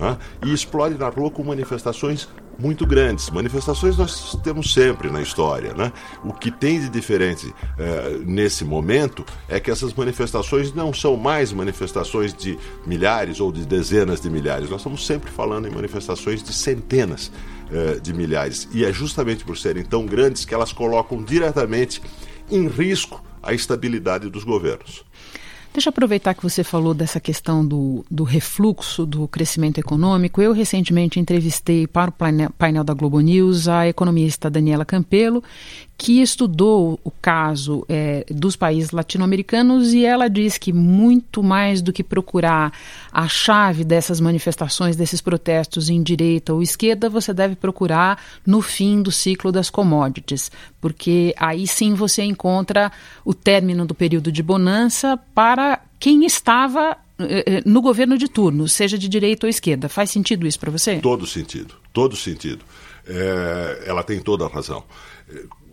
Né? 0.00 0.16
E 0.46 0.54
explode 0.54 0.96
na 0.96 1.08
rua 1.08 1.32
com 1.32 1.42
manifestações 1.42 2.28
muito 2.58 2.86
grandes. 2.86 3.30
Manifestações 3.30 3.96
nós 3.96 4.36
temos 4.42 4.72
sempre 4.72 5.10
na 5.10 5.20
história. 5.20 5.74
Né? 5.74 5.92
O 6.22 6.32
que 6.32 6.50
tem 6.50 6.80
de 6.80 6.88
diferente 6.88 7.52
eh, 7.78 8.20
nesse 8.24 8.64
momento 8.64 9.24
é 9.48 9.58
que 9.60 9.70
essas 9.70 9.92
manifestações 9.94 10.72
não 10.72 10.92
são 10.92 11.16
mais 11.16 11.52
manifestações 11.52 12.32
de 12.32 12.58
milhares 12.86 13.40
ou 13.40 13.52
de 13.52 13.64
dezenas 13.64 14.20
de 14.20 14.30
milhares. 14.30 14.70
Nós 14.70 14.80
estamos 14.80 15.06
sempre 15.06 15.30
falando 15.30 15.68
em 15.68 15.70
manifestações 15.70 16.42
de 16.42 16.52
centenas 16.52 17.30
eh, 17.70 17.98
de 18.00 18.12
milhares. 18.12 18.68
E 18.72 18.84
é 18.84 18.92
justamente 18.92 19.44
por 19.44 19.56
serem 19.56 19.84
tão 19.84 20.06
grandes 20.06 20.44
que 20.44 20.54
elas 20.54 20.72
colocam 20.72 21.22
diretamente 21.22 22.02
em 22.50 22.68
risco 22.68 23.22
a 23.42 23.52
estabilidade 23.52 24.30
dos 24.30 24.44
governos. 24.44 25.04
Deixa 25.74 25.88
eu 25.88 25.90
aproveitar 25.90 26.34
que 26.34 26.42
você 26.44 26.62
falou 26.62 26.94
dessa 26.94 27.18
questão 27.18 27.66
do, 27.66 28.06
do 28.08 28.22
refluxo 28.22 29.04
do 29.04 29.26
crescimento 29.26 29.78
econômico. 29.78 30.40
Eu 30.40 30.52
recentemente 30.52 31.18
entrevistei 31.18 31.84
para 31.84 32.10
o 32.10 32.12
painel, 32.12 32.84
da 32.84 32.94
Globo 32.94 33.18
News 33.18 33.66
a 33.66 33.88
economista 33.88 34.48
Daniela 34.48 34.84
Campelo, 34.84 35.42
que 35.98 36.22
estudou 36.22 37.00
o 37.02 37.10
caso 37.10 37.84
é, 37.88 38.24
dos 38.30 38.54
países 38.54 38.92
latino-americanos 38.92 39.92
e 39.92 40.04
ela 40.04 40.28
diz 40.28 40.58
que 40.58 40.72
muito 40.72 41.42
mais 41.42 41.82
do 41.82 41.92
que 41.92 42.04
procurar 42.04 42.72
a 43.12 43.26
chave 43.26 43.82
dessas 43.82 44.20
manifestações, 44.20 44.94
desses 44.94 45.20
protestos 45.20 45.90
em 45.90 46.00
direita 46.04 46.54
ou 46.54 46.62
esquerda, 46.62 47.10
você 47.10 47.34
deve 47.34 47.56
procurar 47.56 48.22
no 48.46 48.62
fim 48.62 49.02
do 49.02 49.10
ciclo 49.10 49.50
das 49.50 49.70
commodities, 49.70 50.52
porque 50.84 51.34
aí 51.38 51.66
sim 51.66 51.94
você 51.94 52.22
encontra 52.22 52.92
o 53.24 53.32
término 53.32 53.86
do 53.86 53.94
período 53.94 54.30
de 54.30 54.42
bonança 54.42 55.18
para 55.34 55.80
quem 55.98 56.26
estava 56.26 56.94
eh, 57.18 57.44
eh, 57.46 57.62
no 57.64 57.80
governo 57.80 58.18
de 58.18 58.28
turno, 58.28 58.68
seja 58.68 58.98
de 58.98 59.08
direita 59.08 59.46
ou 59.46 59.48
esquerda. 59.48 59.88
Faz 59.88 60.10
sentido 60.10 60.46
isso 60.46 60.60
para 60.60 60.70
você? 60.70 60.98
Todo 60.98 61.26
sentido, 61.26 61.74
todo 61.90 62.14
sentido. 62.14 62.62
É, 63.06 63.84
ela 63.86 64.02
tem 64.02 64.20
toda 64.20 64.44
a 64.44 64.48
razão 64.48 64.84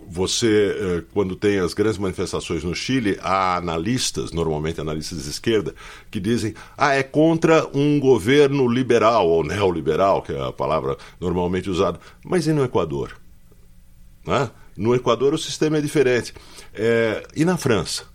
você, 0.07 1.05
quando 1.13 1.35
tem 1.37 1.59
as 1.59 1.73
grandes 1.73 1.97
manifestações 1.97 2.63
no 2.63 2.75
Chile, 2.75 3.17
há 3.21 3.55
analistas, 3.55 4.31
normalmente 4.31 4.79
analistas 4.81 5.23
de 5.23 5.29
esquerda, 5.29 5.73
que 6.09 6.19
dizem: 6.19 6.53
ah, 6.77 6.93
é 6.93 7.03
contra 7.03 7.65
um 7.73 7.99
governo 7.99 8.67
liberal 8.67 9.27
ou 9.27 9.43
neoliberal, 9.43 10.21
que 10.21 10.33
é 10.33 10.47
a 10.47 10.51
palavra 10.51 10.97
normalmente 11.19 11.69
usada. 11.69 11.99
Mas 12.25 12.47
e 12.47 12.53
no 12.53 12.63
Equador? 12.63 13.17
Né? 14.25 14.49
No 14.75 14.95
Equador 14.95 15.33
o 15.33 15.37
sistema 15.37 15.77
é 15.77 15.81
diferente. 15.81 16.33
É, 16.73 17.23
e 17.35 17.45
na 17.45 17.57
França? 17.57 18.05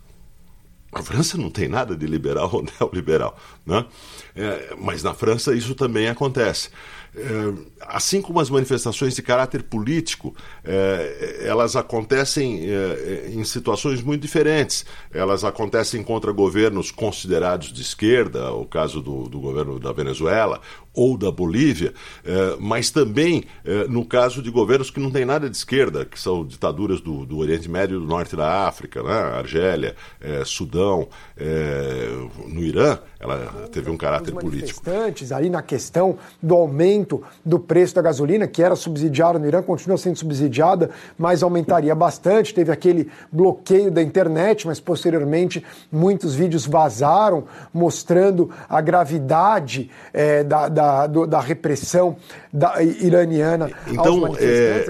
A 0.92 1.02
França 1.02 1.36
não 1.36 1.50
tem 1.50 1.68
nada 1.68 1.94
de 1.94 2.06
liberal 2.06 2.50
ou 2.52 2.64
neoliberal. 2.80 3.38
Né? 3.66 3.84
É, 4.34 4.75
mas 4.78 5.02
na 5.02 5.12
França 5.12 5.54
isso 5.54 5.75
também 5.75 6.08
acontece. 6.08 6.70
É, 7.16 7.76
assim 7.80 8.20
como 8.20 8.38
as 8.40 8.50
manifestações 8.50 9.14
de 9.14 9.23
caráter 9.23 9.62
político, 9.62 10.35
é, 10.62 11.44
elas 11.44 11.75
acontecem 11.75 12.61
é, 12.68 13.30
em 13.32 13.42
situações 13.42 14.02
muito 14.02 14.20
diferentes. 14.20 14.85
Elas 15.11 15.42
acontecem 15.42 16.02
contra 16.02 16.30
governos 16.30 16.90
considerados 16.90 17.73
de 17.73 17.80
esquerda, 17.80 18.52
o 18.52 18.66
caso 18.66 19.00
do, 19.00 19.28
do 19.30 19.40
governo 19.40 19.78
da 19.78 19.92
Venezuela, 19.92 20.61
ou 20.96 21.18
da 21.18 21.30
Bolívia, 21.30 21.92
eh, 22.25 22.56
mas 22.58 22.90
também 22.90 23.44
eh, 23.66 23.87
no 23.87 24.04
caso 24.06 24.40
de 24.40 24.50
governos 24.50 24.90
que 24.90 24.99
não 24.99 25.11
têm 25.11 25.26
nada 25.26 25.49
de 25.50 25.54
esquerda, 25.54 26.06
que 26.06 26.18
são 26.18 26.44
ditaduras 26.44 27.02
do, 27.02 27.26
do 27.26 27.37
Oriente 27.37 27.68
Médio 27.68 27.99
e 27.99 28.00
do 28.00 28.06
Norte 28.06 28.35
da 28.35 28.66
África, 28.66 29.02
né? 29.02 29.12
Argélia, 29.12 29.94
eh, 30.18 30.42
Sudão, 30.46 31.08
no 32.49 32.62
Irã, 32.62 32.99
ela 33.35 33.68
teve 33.71 33.90
um 33.90 33.97
caráter 33.97 34.33
político. 34.33 34.83
ali 35.33 35.50
na 35.50 35.62
questão 35.62 36.18
do 36.42 36.54
aumento 36.54 37.23
do 37.45 37.59
preço 37.59 37.95
da 37.95 38.02
gasolina, 38.02 38.47
que 38.47 38.62
era 38.62 38.75
subsidiada 38.75 39.38
no 39.38 39.47
Irã, 39.47 39.62
continua 39.62 39.99
sendo 39.99 40.16
subsidiada, 40.16 40.90
mas 41.18 41.42
aumentaria 41.42 41.95
bastante. 41.95 42.54
Teve 42.54 42.73
aquele 42.73 43.11
bloqueio 43.30 43.90
da 43.90 44.02
internet, 44.02 44.66
mas 44.66 44.80
posteriormente 44.80 45.64
muitos 45.92 46.35
vídeos 46.35 46.66
vazaram 46.66 47.45
mostrando 47.73 48.50
a 48.68 48.80
gravidade 48.80 49.90
da, 50.47 50.68
da 50.68 50.87
da, 50.87 51.06
do, 51.06 51.26
da 51.26 51.40
repressão 51.40 52.16
da, 52.52 52.83
iraniana 52.83 53.71
então, 53.87 54.37
é, 54.38 54.87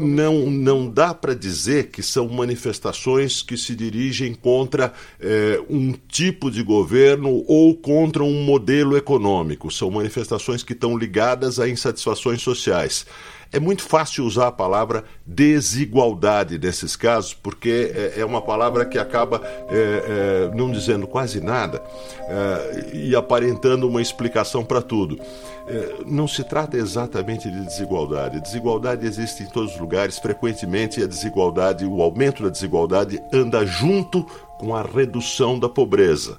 não, 0.00 0.50
não 0.50 0.90
dá 0.90 1.14
para 1.14 1.34
dizer 1.34 1.88
que 1.88 2.02
são 2.02 2.28
manifestações 2.28 3.42
que 3.42 3.56
se 3.56 3.74
dirigem 3.74 4.34
contra 4.34 4.92
é, 5.20 5.60
um 5.70 5.92
tipo 6.08 6.50
de 6.50 6.62
governo 6.62 7.44
ou 7.46 7.74
contra 7.82 8.22
um 8.22 8.44
modelo 8.44 8.96
econômico. 8.96 9.70
São 9.70 9.90
manifestações 9.90 10.62
que 10.62 10.72
estão 10.72 10.96
ligadas 10.96 11.58
a 11.58 11.68
insatisfações 11.68 12.42
sociais. 12.42 13.06
É 13.50 13.58
muito 13.58 13.82
fácil 13.82 14.24
usar 14.24 14.48
a 14.48 14.52
palavra 14.52 15.04
desigualdade 15.26 16.58
nesses 16.58 16.94
casos, 16.94 17.32
porque 17.32 17.92
é, 17.94 18.20
é 18.20 18.24
uma 18.24 18.42
palavra 18.42 18.84
que 18.84 18.98
acaba 18.98 19.40
é, 19.70 20.50
é, 20.50 20.54
não 20.54 20.70
dizendo 20.70 21.06
quase 21.06 21.40
nada 21.40 21.82
é, 22.28 22.90
e 22.94 23.16
aparentando 23.16 23.88
uma 23.88 24.02
explicação 24.02 24.62
para 24.62 24.82
tudo. 24.82 25.18
É, 25.66 26.04
não 26.06 26.28
se 26.28 26.44
trata 26.44 26.76
exatamente 26.76 27.50
de 27.50 27.64
desigualdade. 27.64 28.40
Desigualdade 28.40 29.06
existe 29.06 29.42
em 29.42 29.46
todos 29.46 29.72
os 29.72 29.80
lugares. 29.80 30.18
Frequentemente, 30.18 31.02
a 31.02 31.06
desigualdade, 31.06 31.86
o 31.86 32.02
aumento 32.02 32.42
da 32.42 32.50
desigualdade, 32.50 33.18
anda 33.32 33.64
junto 33.64 34.24
com 34.58 34.76
a 34.76 34.82
redução 34.82 35.58
da 35.58 35.68
pobreza. 35.70 36.38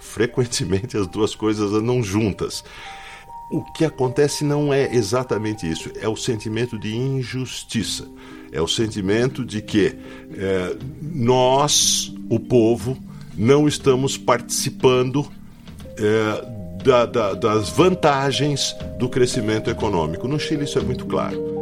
Frequentemente, 0.00 0.96
as 0.96 1.06
duas 1.06 1.34
coisas 1.34 1.72
andam 1.72 2.02
juntas. 2.02 2.64
O 3.50 3.62
que 3.72 3.84
acontece 3.84 4.44
não 4.44 4.72
é 4.72 4.94
exatamente 4.94 5.68
isso, 5.68 5.90
é 6.00 6.08
o 6.08 6.16
sentimento 6.16 6.78
de 6.78 6.96
injustiça. 6.96 8.08
É 8.52 8.60
o 8.60 8.66
sentimento 8.66 9.44
de 9.44 9.60
que 9.60 9.96
é, 10.34 10.76
nós, 11.00 12.12
o 12.28 12.38
povo, 12.40 12.96
não 13.36 13.68
estamos 13.68 14.16
participando 14.16 15.30
é, 15.96 16.60
da, 16.82 17.06
da, 17.06 17.34
das 17.34 17.70
vantagens 17.70 18.74
do 18.98 19.08
crescimento 19.08 19.70
econômico. 19.70 20.26
No 20.26 20.38
Chile, 20.38 20.64
isso 20.64 20.78
é 20.78 20.82
muito 20.82 21.06
claro. 21.06 21.59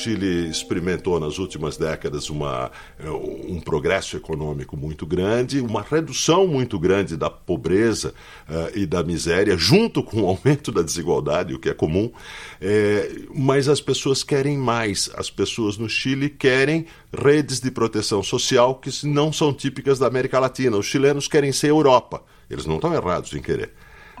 Chile 0.00 0.48
experimentou 0.48 1.20
nas 1.20 1.38
últimas 1.38 1.76
décadas 1.76 2.30
uma, 2.30 2.70
eh, 2.98 3.10
um 3.10 3.60
progresso 3.60 4.16
econômico 4.16 4.74
muito 4.74 5.04
grande, 5.04 5.60
uma 5.60 5.82
redução 5.82 6.46
muito 6.46 6.78
grande 6.78 7.18
da 7.18 7.28
pobreza 7.28 8.14
uh, 8.48 8.78
e 8.78 8.86
da 8.86 9.02
miséria, 9.02 9.56
junto 9.58 10.02
com 10.02 10.22
o 10.22 10.26
aumento 10.26 10.72
da 10.72 10.80
desigualdade, 10.80 11.54
o 11.54 11.58
que 11.58 11.68
é 11.68 11.74
comum. 11.74 12.10
É, 12.60 13.10
mas 13.34 13.68
as 13.68 13.80
pessoas 13.80 14.22
querem 14.22 14.56
mais. 14.56 15.10
As 15.14 15.28
pessoas 15.28 15.76
no 15.76 15.88
Chile 15.88 16.30
querem 16.30 16.86
redes 17.12 17.60
de 17.60 17.70
proteção 17.70 18.22
social 18.22 18.76
que 18.76 19.06
não 19.06 19.32
são 19.32 19.52
típicas 19.52 19.98
da 19.98 20.06
América 20.06 20.38
Latina. 20.38 20.78
Os 20.78 20.86
chilenos 20.86 21.28
querem 21.28 21.52
ser 21.52 21.68
Europa. 21.68 22.22
Eles 22.48 22.64
não 22.64 22.76
estão 22.76 22.94
errados 22.94 23.34
em 23.34 23.42
querer. 23.42 23.72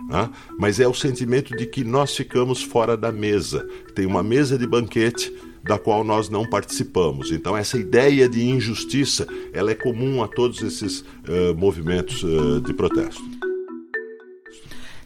Né? 0.08 0.30
Mas 0.58 0.80
é 0.80 0.86
o 0.86 0.94
sentimento 0.94 1.56
de 1.56 1.66
que 1.66 1.84
nós 1.84 2.14
ficamos 2.14 2.62
fora 2.62 2.96
da 2.96 3.10
mesa. 3.10 3.66
Tem 3.94 4.06
uma 4.06 4.22
mesa 4.22 4.58
de 4.58 4.66
banquete 4.66 5.32
da 5.62 5.78
qual 5.78 6.02
nós 6.02 6.28
não 6.28 6.48
participamos. 6.48 7.30
Então 7.30 7.56
essa 7.56 7.78
ideia 7.78 8.28
de 8.28 8.44
injustiça, 8.44 9.26
ela 9.52 9.70
é 9.70 9.74
comum 9.74 10.22
a 10.22 10.28
todos 10.28 10.62
esses 10.62 11.00
uh, 11.00 11.54
movimentos 11.56 12.22
uh, 12.22 12.60
de 12.60 12.72
protesto. 12.72 13.22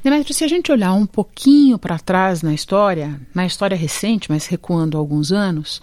Demetrio, 0.03 0.35
se 0.35 0.45
a 0.45 0.49
gente 0.49 0.71
olhar 0.71 0.93
um 0.93 1.07
pouquinho 1.07 1.79
para 1.79 1.99
trás 1.99 2.43
na 2.43 2.53
história, 2.53 3.19
na 3.35 3.47
história 3.47 3.77
recente, 3.77 4.31
mas 4.31 4.47
recuando 4.47 4.99
alguns 4.99 5.33
anos, 5.33 5.81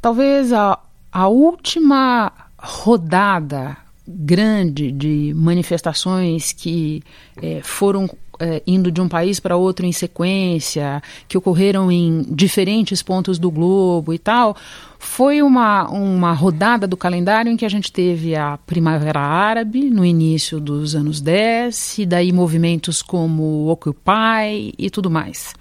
talvez 0.00 0.52
a, 0.52 0.78
a 1.10 1.26
última 1.26 2.32
rodada 2.56 3.76
grande 4.06 4.92
de 4.92 5.32
manifestações 5.34 6.52
que 6.52 7.02
eh, 7.42 7.60
foram 7.62 8.08
é, 8.38 8.62
indo 8.66 8.90
de 8.90 9.00
um 9.00 9.08
país 9.08 9.40
para 9.40 9.56
outro 9.56 9.86
em 9.86 9.92
sequência, 9.92 11.02
que 11.28 11.38
ocorreram 11.38 11.90
em 11.90 12.22
diferentes 12.30 13.02
pontos 13.02 13.38
do 13.38 13.50
globo 13.50 14.12
e 14.12 14.18
tal, 14.18 14.56
foi 14.98 15.42
uma, 15.42 15.88
uma 15.88 16.32
rodada 16.32 16.86
do 16.86 16.96
calendário 16.96 17.50
em 17.50 17.56
que 17.56 17.64
a 17.64 17.68
gente 17.68 17.92
teve 17.92 18.34
a 18.34 18.58
Primavera 18.66 19.20
Árabe 19.20 19.90
no 19.90 20.04
início 20.04 20.60
dos 20.60 20.94
anos 20.94 21.20
10, 21.20 21.98
e 21.98 22.06
daí 22.06 22.32
movimentos 22.32 23.02
como 23.02 23.68
Occupy 23.68 24.74
e 24.76 24.90
tudo 24.90 25.10
mais. 25.10 25.54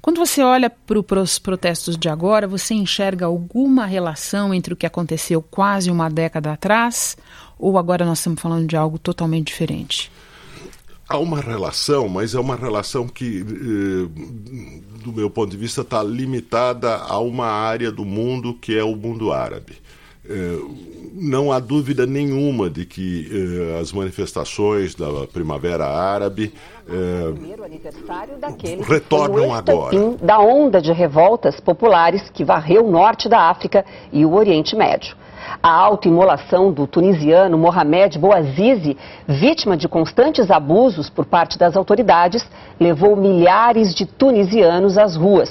Quando 0.00 0.18
você 0.18 0.42
olha 0.42 0.68
para 0.68 1.20
os 1.20 1.38
protestos 1.38 1.96
de 1.96 2.08
agora, 2.08 2.48
você 2.48 2.74
enxerga 2.74 3.26
alguma 3.26 3.86
relação 3.86 4.52
entre 4.52 4.74
o 4.74 4.76
que 4.76 4.86
aconteceu 4.86 5.40
quase 5.40 5.90
uma 5.90 6.08
década 6.08 6.52
atrás 6.52 7.16
ou 7.62 7.78
agora 7.78 8.04
nós 8.04 8.18
estamos 8.18 8.42
falando 8.42 8.66
de 8.66 8.76
algo 8.76 8.98
totalmente 8.98 9.46
diferente? 9.46 10.10
Há 11.08 11.16
uma 11.16 11.40
relação, 11.40 12.08
mas 12.08 12.34
é 12.34 12.40
uma 12.40 12.56
relação 12.56 13.06
que, 13.06 13.40
eh, 13.40 15.04
do 15.04 15.12
meu 15.12 15.30
ponto 15.30 15.50
de 15.50 15.56
vista, 15.56 15.82
está 15.82 16.02
limitada 16.02 16.96
a 16.96 17.20
uma 17.20 17.46
área 17.46 17.92
do 17.92 18.04
mundo 18.04 18.54
que 18.54 18.76
é 18.76 18.82
o 18.82 18.96
mundo 18.96 19.32
árabe. 19.32 19.74
Eh, 20.28 20.58
não 21.14 21.52
há 21.52 21.60
dúvida 21.60 22.04
nenhuma 22.04 22.68
de 22.68 22.84
que 22.84 23.28
eh, 23.30 23.80
as 23.80 23.92
manifestações 23.92 24.96
da 24.96 25.26
Primavera 25.32 25.86
Árabe 25.86 26.52
retornam 28.88 29.54
agora. 29.54 30.16
Da 30.20 30.40
onda 30.40 30.80
de 30.80 30.92
revoltas 30.92 31.60
populares 31.60 32.28
que 32.30 32.44
varreu 32.44 32.86
o 32.86 32.90
norte 32.90 33.28
da 33.28 33.50
África 33.50 33.84
e 34.12 34.24
o 34.24 34.34
Oriente 34.34 34.74
Médio. 34.74 35.21
A 35.60 35.70
autoimolação 35.70 36.70
do 36.70 36.86
tunisiano 36.86 37.58
Mohamed 37.58 38.18
Bouazizi, 38.18 38.96
vítima 39.26 39.76
de 39.76 39.88
constantes 39.88 40.50
abusos 40.50 41.10
por 41.10 41.26
parte 41.26 41.58
das 41.58 41.76
autoridades, 41.76 42.48
levou 42.78 43.16
milhares 43.16 43.92
de 43.94 44.06
tunisianos 44.06 44.96
às 44.96 45.16
ruas. 45.16 45.50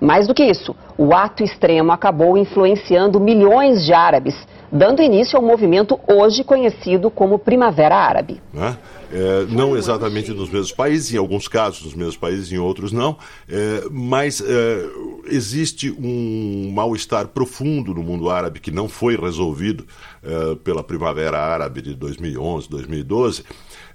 Mais 0.00 0.26
do 0.26 0.34
que 0.34 0.44
isso, 0.44 0.74
o 0.96 1.14
ato 1.14 1.42
extremo 1.42 1.92
acabou 1.92 2.36
influenciando 2.36 3.20
milhões 3.20 3.84
de 3.84 3.92
árabes, 3.92 4.34
dando 4.72 5.02
início 5.02 5.36
ao 5.36 5.44
movimento 5.44 5.98
hoje 6.06 6.44
conhecido 6.44 7.10
como 7.10 7.38
Primavera 7.38 7.96
Árabe. 7.96 8.40
Né? 8.52 8.76
É, 9.12 9.44
não 9.48 9.76
exatamente 9.76 10.30
nos 10.30 10.48
mesmos 10.48 10.70
países, 10.70 11.12
em 11.12 11.16
alguns 11.16 11.48
casos 11.48 11.84
nos 11.84 11.94
mesmos 11.94 12.16
países, 12.16 12.52
em 12.52 12.58
outros 12.58 12.92
não, 12.92 13.18
é, 13.48 13.82
mas 13.90 14.40
é, 14.40 14.86
existe 15.26 15.90
um 15.90 16.70
mal-estar 16.72 17.26
profundo 17.28 17.92
no 17.92 18.04
mundo 18.04 18.30
árabe 18.30 18.60
que 18.60 18.70
não 18.70 18.88
foi 18.88 19.16
resolvido 19.16 19.84
é, 20.22 20.54
pela 20.62 20.84
Primavera 20.84 21.38
Árabe 21.38 21.82
de 21.82 21.94
2011, 21.94 22.68
2012. 22.70 23.44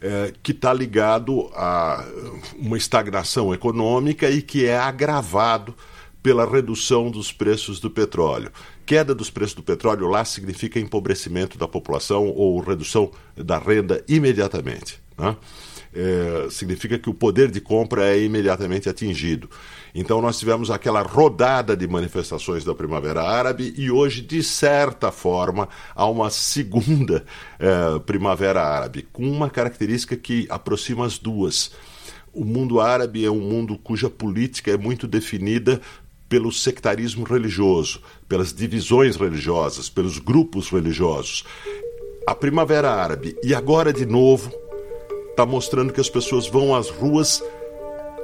É, 0.02 0.34
que 0.44 0.52
está 0.52 0.74
ligado 0.74 1.50
a 1.56 2.06
uma 2.60 2.78
estagnação 2.78 3.54
econômica 3.54 4.30
e 4.30 4.42
que 4.42 4.66
é 4.66 4.78
agravado 4.78 5.74
pela 6.26 6.44
redução 6.44 7.12
dos 7.12 7.32
preços 7.32 7.80
do 7.80 7.88
petróleo. 7.88 8.52
Queda 8.84 9.14
dos 9.14 9.30
preços 9.30 9.54
do 9.54 9.62
petróleo 9.62 10.08
lá 10.08 10.26
significa 10.26 10.80
empobrecimento 10.80 11.56
da 11.56 11.68
população 11.68 12.30
ou 12.30 12.60
redução 12.60 13.12
da 13.38 13.60
renda 13.60 14.04
imediatamente. 14.08 15.00
Né? 15.16 15.38
É, 15.94 16.48
significa 16.50 16.98
que 16.98 17.12
o 17.12 17.14
poder 17.14 17.52
de 17.52 17.62
compra 17.62 18.10
é 18.10 18.24
imediatamente 18.24 18.90
atingido. 18.90 19.48
Então, 19.94 20.20
nós 20.20 20.40
tivemos 20.40 20.72
aquela 20.72 21.04
rodada 21.04 21.78
de 21.78 21.88
manifestações 21.88 22.66
da 22.66 22.74
Primavera 22.74 23.22
Árabe 23.22 23.76
e 23.78 23.92
hoje, 23.92 24.22
de 24.22 24.42
certa 24.42 25.12
forma, 25.12 25.70
há 25.94 26.08
uma 26.08 26.32
segunda 26.32 27.24
é, 27.60 28.00
Primavera 28.00 28.64
Árabe, 28.64 29.08
com 29.14 29.30
uma 29.30 29.48
característica 29.48 30.18
que 30.18 30.48
aproxima 30.50 31.06
as 31.06 31.20
duas. 31.20 31.72
O 32.36 32.44
mundo 32.44 32.82
árabe 32.82 33.24
é 33.24 33.32
um 33.32 33.40
mundo 33.40 33.78
cuja 33.78 34.10
política 34.10 34.70
é 34.70 34.78
muito 34.78 35.08
definida 35.08 35.80
pelo 36.36 36.52
sectarismo 36.52 37.24
religioso, 37.24 38.02
pelas 38.28 38.52
divisões 38.54 39.16
religiosas, 39.16 39.88
pelos 39.88 40.20
grupos 40.20 40.70
religiosos. 40.70 41.46
A 42.28 42.36
Primavera 42.36 42.92
Árabe, 42.92 43.38
e 43.42 43.56
agora 43.56 43.94
de 43.94 44.06
novo, 44.06 44.52
está 45.30 45.46
mostrando 45.46 45.94
que 45.94 46.02
as 46.02 46.10
pessoas 46.10 46.46
vão 46.46 46.76
às 46.76 46.90
ruas 46.90 47.42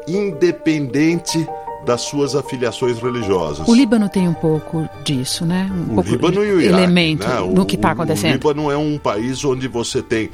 independente 0.06 1.48
das 1.86 2.02
suas 2.02 2.36
afiliações 2.36 3.00
religiosas. 3.00 3.66
O 3.66 3.74
Líbano 3.74 4.10
tem 4.10 4.28
um 4.28 4.34
pouco 4.34 4.90
disso, 5.06 5.46
né? 5.46 5.72
Um 5.74 5.94
o 5.94 5.96
pouco 5.96 6.10
Líbano 6.10 6.44
e 6.44 6.52
o 6.52 6.60
Iraque, 6.60 6.84
elemento 6.84 7.26
né? 7.26 7.40
no 7.40 7.66
que 7.66 7.78
está 7.78 7.92
acontecendo. 7.92 8.32
O 8.32 8.34
Líbano 8.34 8.70
é 8.70 8.76
um 8.76 8.98
país 8.98 9.46
onde 9.46 9.70
você 9.70 10.02
tem 10.02 10.30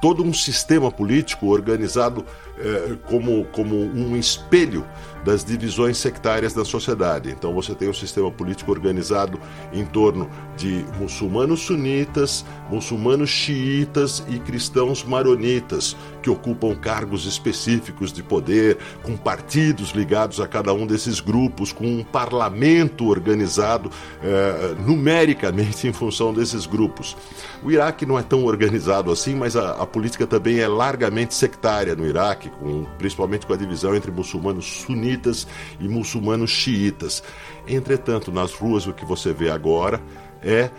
todo 0.00 0.22
um 0.22 0.32
sistema 0.32 0.88
político 0.88 1.48
organizado 1.48 2.24
eh, 2.60 2.96
como, 3.06 3.44
como 3.46 3.76
um 3.76 4.16
espelho 4.16 4.84
das 5.24 5.44
divisões 5.44 5.98
sectárias 5.98 6.54
da 6.54 6.64
sociedade. 6.64 7.30
Então 7.30 7.52
você 7.52 7.74
tem 7.74 7.88
um 7.88 7.94
sistema 7.94 8.30
político 8.30 8.70
organizado 8.70 9.38
em 9.72 9.84
torno 9.84 10.30
de 10.56 10.84
muçulmanos 10.98 11.60
sunitas, 11.60 12.44
muçulmanos 12.70 13.28
xiitas 13.28 14.24
e 14.28 14.38
cristãos 14.38 15.04
maronitas, 15.04 15.96
que 16.22 16.30
ocupam 16.30 16.74
cargos 16.74 17.26
específicos 17.26 18.12
de 18.12 18.22
poder, 18.22 18.78
com 19.02 19.16
partidos 19.16 19.90
ligados 19.90 20.40
a 20.40 20.48
cada 20.48 20.72
um 20.72 20.86
desses 20.86 21.20
grupos, 21.20 21.72
com 21.72 21.84
um 21.84 22.04
parlamento 22.04 23.06
organizado 23.06 23.90
eh, 24.22 24.74
numericamente 24.86 25.86
em 25.86 25.92
função 25.92 26.32
desses 26.32 26.66
grupos. 26.66 27.16
O 27.62 27.70
Iraque 27.70 28.06
não 28.06 28.18
é 28.18 28.22
tão 28.22 28.44
organizado 28.44 29.10
assim, 29.10 29.34
mas 29.34 29.56
a, 29.56 29.72
a 29.72 29.86
política 29.86 30.26
também 30.26 30.58
é 30.58 30.68
largamente 30.68 31.34
sectária 31.34 31.94
no 31.94 32.06
Iraque, 32.06 32.47
com, 32.48 32.84
principalmente 32.98 33.46
com 33.46 33.52
a 33.52 33.56
divisão 33.56 33.94
entre 33.94 34.10
muçulmanos 34.10 34.64
sunitas 34.64 35.46
e 35.80 35.88
muçulmanos 35.88 36.50
xiitas. 36.50 37.22
Entretanto, 37.66 38.32
nas 38.32 38.52
ruas 38.52 38.86
o 38.86 38.92
que 38.92 39.04
você 39.04 39.32
vê 39.32 39.50
agora 39.50 40.00
é 40.42 40.70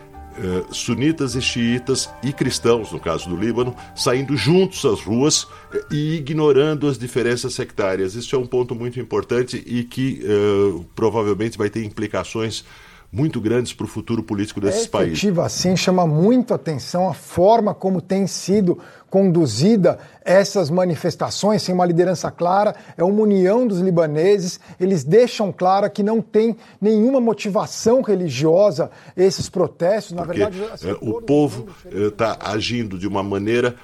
eh, 0.41 0.63
sunitas 0.71 1.35
e 1.35 1.41
xiitas 1.41 2.09
e 2.23 2.31
cristãos, 2.31 2.93
no 2.93 2.99
caso 2.99 3.27
do 3.27 3.35
Líbano, 3.35 3.75
saindo 3.93 4.37
juntos 4.37 4.85
às 4.85 5.01
ruas 5.01 5.45
eh, 5.73 5.83
e 5.91 6.15
ignorando 6.15 6.87
as 6.87 6.97
diferenças 6.97 7.53
sectárias. 7.53 8.15
Isso 8.15 8.35
é 8.35 8.39
um 8.39 8.45
ponto 8.45 8.73
muito 8.73 8.99
importante 9.01 9.61
e 9.65 9.83
que 9.83 10.21
eh, 10.23 10.85
provavelmente 10.95 11.57
vai 11.57 11.69
ter 11.69 11.83
implicações 11.83 12.63
muito 13.11 13.41
grandes 13.41 13.73
para 13.73 13.85
o 13.85 13.87
futuro 13.87 14.21
político 14.21 14.61
desses 14.61 14.85
é 14.85 14.89
países. 14.89 15.37
Assim, 15.39 15.75
chama 15.75 16.05
muito 16.05 16.53
atenção 16.53 17.09
a 17.09 17.13
forma 17.13 17.73
como 17.73 18.01
tem 18.01 18.27
sido 18.27 18.77
conduzida 19.09 19.97
essas 20.23 20.69
manifestações 20.69 21.63
sem 21.63 21.73
uma 21.73 21.85
liderança 21.85 22.29
clara, 22.29 22.75
é 22.95 23.03
uma 23.03 23.21
união 23.21 23.65
dos 23.65 23.79
libaneses, 23.79 24.59
eles 24.79 25.03
deixam 25.03 25.51
claro 25.51 25.89
que 25.89 26.03
não 26.03 26.21
tem 26.21 26.55
nenhuma 26.79 27.19
motivação 27.19 28.03
religiosa 28.03 28.91
esses 29.17 29.49
protestos, 29.49 30.15
na 30.15 30.23
Porque, 30.23 30.45
verdade... 30.45 30.87
É, 30.87 30.91
o 31.01 31.21
povo 31.21 31.67
está 31.91 32.37
agindo 32.39 32.99
de 32.99 33.07
uma 33.07 33.23
maneira 33.23 33.75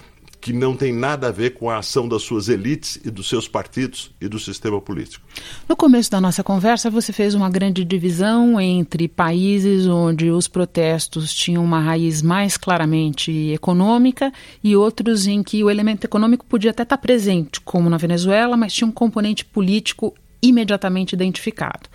que 0.45 0.53
não 0.53 0.75
tem 0.75 0.93
nada 0.93 1.29
a 1.29 1.31
ver 1.31 1.55
com 1.55 1.71
a 1.71 1.79
ação 1.79 2.07
das 2.07 2.21
suas 2.21 2.49
elites 2.49 2.99
e 3.03 3.09
dos 3.09 3.27
seus 3.27 3.47
partidos 3.47 4.11
e 4.21 4.27
do 4.27 4.37
sistema 4.37 4.79
político. 4.79 5.25
No 5.67 5.75
começo 5.75 6.11
da 6.11 6.21
nossa 6.21 6.43
conversa, 6.43 6.87
você 6.87 7.11
fez 7.11 7.33
uma 7.33 7.49
grande 7.49 7.83
divisão 7.83 8.61
entre 8.61 9.07
países 9.07 9.87
onde 9.87 10.29
os 10.29 10.47
protestos 10.47 11.33
tinham 11.33 11.63
uma 11.63 11.79
raiz 11.79 12.21
mais 12.21 12.57
claramente 12.57 13.31
econômica 13.51 14.31
e 14.63 14.75
outros 14.75 15.25
em 15.25 15.41
que 15.41 15.63
o 15.63 15.69
elemento 15.71 16.05
econômico 16.05 16.45
podia 16.45 16.69
até 16.69 16.83
estar 16.83 16.99
presente, 16.99 17.59
como 17.61 17.89
na 17.89 17.97
Venezuela, 17.97 18.55
mas 18.55 18.71
tinha 18.71 18.87
um 18.87 18.91
componente 18.91 19.43
político 19.43 20.13
imediatamente 20.43 21.13
identificado. 21.13 21.89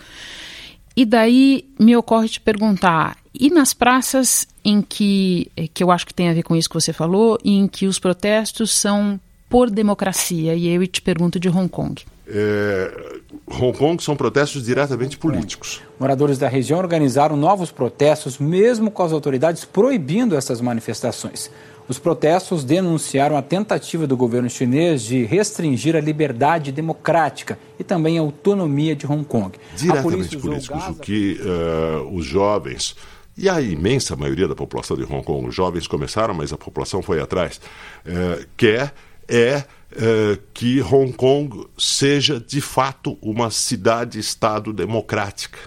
E 0.96 1.04
daí 1.04 1.68
me 1.78 1.96
ocorre 1.96 2.28
te 2.28 2.40
perguntar: 2.40 3.16
e 3.34 3.50
nas 3.50 3.72
praças 3.72 4.46
em 4.64 4.82
que, 4.82 5.50
eh, 5.56 5.68
que 5.72 5.82
eu 5.82 5.90
acho 5.90 6.06
que 6.06 6.14
tem 6.14 6.28
a 6.28 6.34
ver 6.34 6.42
com 6.42 6.56
isso 6.56 6.68
que 6.68 6.74
você 6.74 6.92
falou, 6.92 7.38
em 7.44 7.66
que 7.66 7.86
os 7.86 7.98
protestos 7.98 8.74
são 8.74 9.20
por 9.48 9.70
democracia? 9.70 10.54
E 10.54 10.68
eu 10.68 10.86
te 10.86 11.00
pergunto 11.00 11.38
de 11.38 11.48
Hong 11.48 11.68
Kong. 11.68 12.02
É, 12.26 13.20
Hong 13.48 13.76
Kong 13.76 14.02
são 14.02 14.16
protestos 14.16 14.64
diretamente 14.64 15.18
políticos. 15.18 15.80
Moradores 15.98 16.38
da 16.38 16.48
região 16.48 16.78
organizaram 16.78 17.36
novos 17.36 17.72
protestos, 17.72 18.38
mesmo 18.38 18.90
com 18.90 19.02
as 19.02 19.12
autoridades 19.12 19.64
proibindo 19.64 20.36
essas 20.36 20.60
manifestações. 20.60 21.50
Os 21.88 21.98
protestos 21.98 22.62
denunciaram 22.62 23.36
a 23.36 23.42
tentativa 23.42 24.06
do 24.06 24.16
governo 24.16 24.48
chinês 24.48 25.02
de 25.02 25.24
restringir 25.24 25.96
a 25.96 26.00
liberdade 26.00 26.70
democrática 26.70 27.58
e 27.80 27.82
também 27.82 28.16
a 28.16 28.20
autonomia 28.20 28.94
de 28.94 29.08
Hong 29.08 29.24
Kong. 29.24 29.58
Diretamente 29.76 30.36
políticos, 30.36 30.86
o 30.88 30.94
que 30.94 31.40
uh, 31.40 32.14
os 32.14 32.24
jovens 32.24 32.94
e 33.40 33.48
a 33.48 33.58
imensa 33.58 34.14
maioria 34.14 34.46
da 34.46 34.54
população 34.54 34.98
de 34.98 35.02
Hong 35.02 35.24
Kong, 35.24 35.48
os 35.48 35.54
jovens 35.54 35.86
começaram, 35.86 36.34
mas 36.34 36.52
a 36.52 36.58
população 36.58 37.00
foi 37.00 37.20
atrás, 37.22 37.58
uh, 38.04 38.46
quer 38.54 38.92
é 39.26 39.64
uh, 39.92 40.38
que 40.52 40.82
Hong 40.82 41.10
Kong 41.14 41.66
seja 41.78 42.38
de 42.38 42.60
fato 42.60 43.16
uma 43.22 43.50
cidade-estado 43.50 44.74
democrática. 44.74 45.58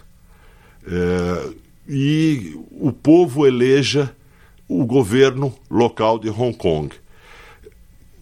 e 1.88 2.56
o 2.70 2.92
povo 2.92 3.48
eleja 3.48 4.16
o 4.68 4.86
governo 4.86 5.52
local 5.70 6.20
de 6.20 6.30
Hong 6.30 6.56
Kong. 6.56 6.94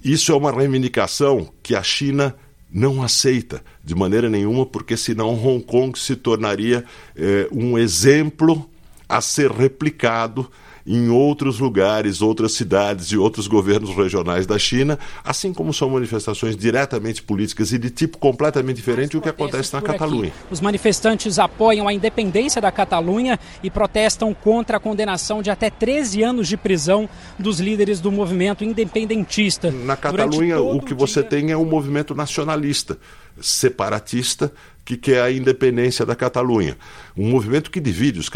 isso 0.02 0.32
é 0.32 0.36
uma 0.36 0.52
reivindicação 0.52 1.50
que 1.62 1.76
a 1.76 1.84
China 1.84 2.36
não 2.72 3.04
aceita 3.04 3.62
de 3.84 3.94
maneira 3.94 4.30
nenhuma, 4.30 4.66
porque 4.66 4.96
senão 4.96 5.34
Hong 5.34 5.62
Kong 5.62 6.00
se 6.00 6.16
tornaria 6.16 6.86
eh, 7.16 7.50
um 7.52 7.78
exemplo 7.78 8.71
a 9.12 9.20
ser 9.20 9.52
replicado 9.52 10.50
em 10.86 11.10
outros 11.10 11.60
lugares, 11.60 12.22
outras 12.22 12.54
cidades 12.54 13.08
e 13.08 13.18
outros 13.18 13.48
governos 13.48 13.96
regionais 13.96 14.48
da 14.48 14.58
China, 14.58 14.98
assim 15.24 15.54
como 15.54 15.74
são 15.74 15.90
manifestações 15.90 16.56
diretamente 16.56 17.22
políticas 17.22 17.72
e 17.72 17.78
de 17.78 17.90
tipo 17.90 18.18
completamente 18.18 18.78
diferente 18.78 19.12
do 19.12 19.22
que 19.22 19.30
acontece 19.30 19.74
na 19.74 19.82
Catalunha. 19.82 20.30
Aqui. 20.30 20.38
Os 20.50 20.62
manifestantes 20.62 21.38
apoiam 21.38 21.88
a 21.88 21.94
independência 21.94 22.62
da 22.62 22.72
Catalunha 22.72 23.40
e 23.62 23.70
protestam 23.70 24.34
contra 24.34 24.78
a 24.78 24.80
condenação 24.80 25.42
de 25.42 25.52
até 25.52 25.70
13 25.70 26.24
anos 26.24 26.48
de 26.48 26.58
prisão 26.58 27.08
dos 27.38 27.60
líderes 27.60 28.00
do 28.00 28.12
movimento 28.12 28.64
independentista. 28.64 29.72
Na 29.72 29.96
Catalunha, 29.96 30.60
o 30.60 30.82
que 30.82 30.94
você 30.94 31.22
tem 31.22 31.52
é 31.52 31.58
um 31.58 31.66
movimento 31.66 32.16
nacionalista, 32.16 32.98
separatista, 33.40 34.52
que 34.84 34.98
quer 34.98 35.22
a 35.22 35.32
independência 35.32 36.06
da 36.06 36.16
Catalunha. 36.16 36.78
Um 37.16 37.30
movimento 37.30 37.70
que 37.70 37.80
divide 37.80 38.20
os, 38.20 38.30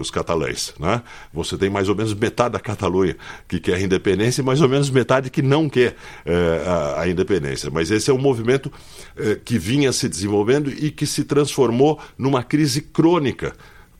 os 0.00 0.10
catalães. 0.10 0.74
Né? 0.78 1.02
Você 1.32 1.56
tem 1.56 1.70
mais 1.70 1.88
ou 1.88 1.94
menos 1.94 2.14
metade 2.14 2.52
da 2.52 2.60
Catalunha 2.60 3.16
que 3.46 3.60
quer 3.60 3.74
a 3.74 3.80
independência 3.80 4.40
e 4.40 4.44
mais 4.44 4.60
ou 4.60 4.68
menos 4.68 4.90
metade 4.90 5.30
que 5.30 5.42
não 5.42 5.68
quer 5.68 5.94
eh, 6.24 6.64
a, 6.66 7.02
a, 7.02 7.08
independência. 7.08 7.70
Mas 7.70 7.90
esse 7.90 8.10
é 8.10 8.14
um 8.14 8.18
movimento 8.18 8.72
eh, 9.16 9.38
que 9.44 9.58
vinha 9.58 9.92
se 9.92 10.08
desenvolvendo 10.08 10.70
e 10.70 10.90
que 10.90 11.06
se 11.06 11.24
transformou 11.24 12.00
numa 12.16 12.42
crise 12.42 12.80
crônica 12.80 13.54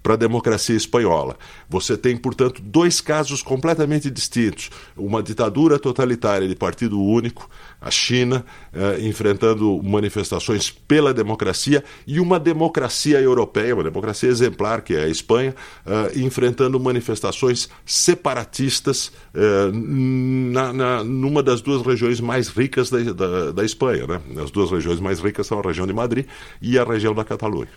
para 0.08 0.14
a 0.14 0.16
democracia 0.16 0.74
espanhola. 0.74 1.36
Você 1.68 1.94
tem, 1.94 2.16
portanto, 2.16 2.62
dois 2.62 2.98
casos 2.98 3.42
completamente 3.42 4.10
distintos: 4.10 4.70
uma 4.96 5.22
ditadura 5.22 5.78
totalitária 5.78 6.48
de 6.48 6.54
partido 6.54 6.98
único, 6.98 7.46
a 7.78 7.90
China, 7.90 8.42
eh, 8.72 9.00
enfrentando 9.02 9.82
manifestações 9.82 10.70
pela 10.70 11.12
democracia, 11.12 11.84
e 12.06 12.20
uma 12.20 12.40
democracia 12.40 13.20
europeia, 13.20 13.74
uma 13.74 13.84
democracia 13.84 14.30
exemplar, 14.30 14.80
que 14.80 14.94
é 14.94 15.04
a 15.04 15.08
Espanha, 15.08 15.54
eh, 15.84 16.12
enfrentando 16.20 16.80
manifestações 16.80 17.68
separatistas 17.84 19.12
eh, 19.34 19.70
na, 19.74 20.72
na, 20.72 21.04
numa 21.04 21.42
das 21.42 21.60
duas 21.60 21.84
regiões 21.84 22.18
mais 22.18 22.48
ricas 22.48 22.88
da, 22.88 22.98
da, 23.12 23.52
da 23.52 23.62
Espanha. 23.62 24.06
Né? 24.06 24.20
As 24.42 24.50
duas 24.50 24.70
regiões 24.70 25.00
mais 25.00 25.20
ricas 25.20 25.46
são 25.46 25.58
a 25.58 25.62
região 25.62 25.86
de 25.86 25.92
Madrid 25.92 26.24
e 26.62 26.78
a 26.78 26.84
região 26.84 27.14
da 27.14 27.24
Catalunha. 27.24 27.68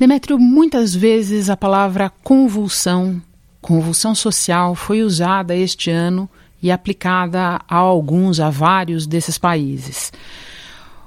Demétrio, 0.00 0.38
muitas 0.38 0.94
vezes 0.94 1.50
a 1.50 1.56
palavra 1.58 2.10
convulsão, 2.24 3.20
convulsão 3.60 4.14
social, 4.14 4.74
foi 4.74 5.02
usada 5.02 5.54
este 5.54 5.90
ano 5.90 6.26
e 6.62 6.70
aplicada 6.70 7.60
a 7.68 7.76
alguns, 7.76 8.40
a 8.40 8.48
vários 8.48 9.06
desses 9.06 9.36
países. 9.36 10.10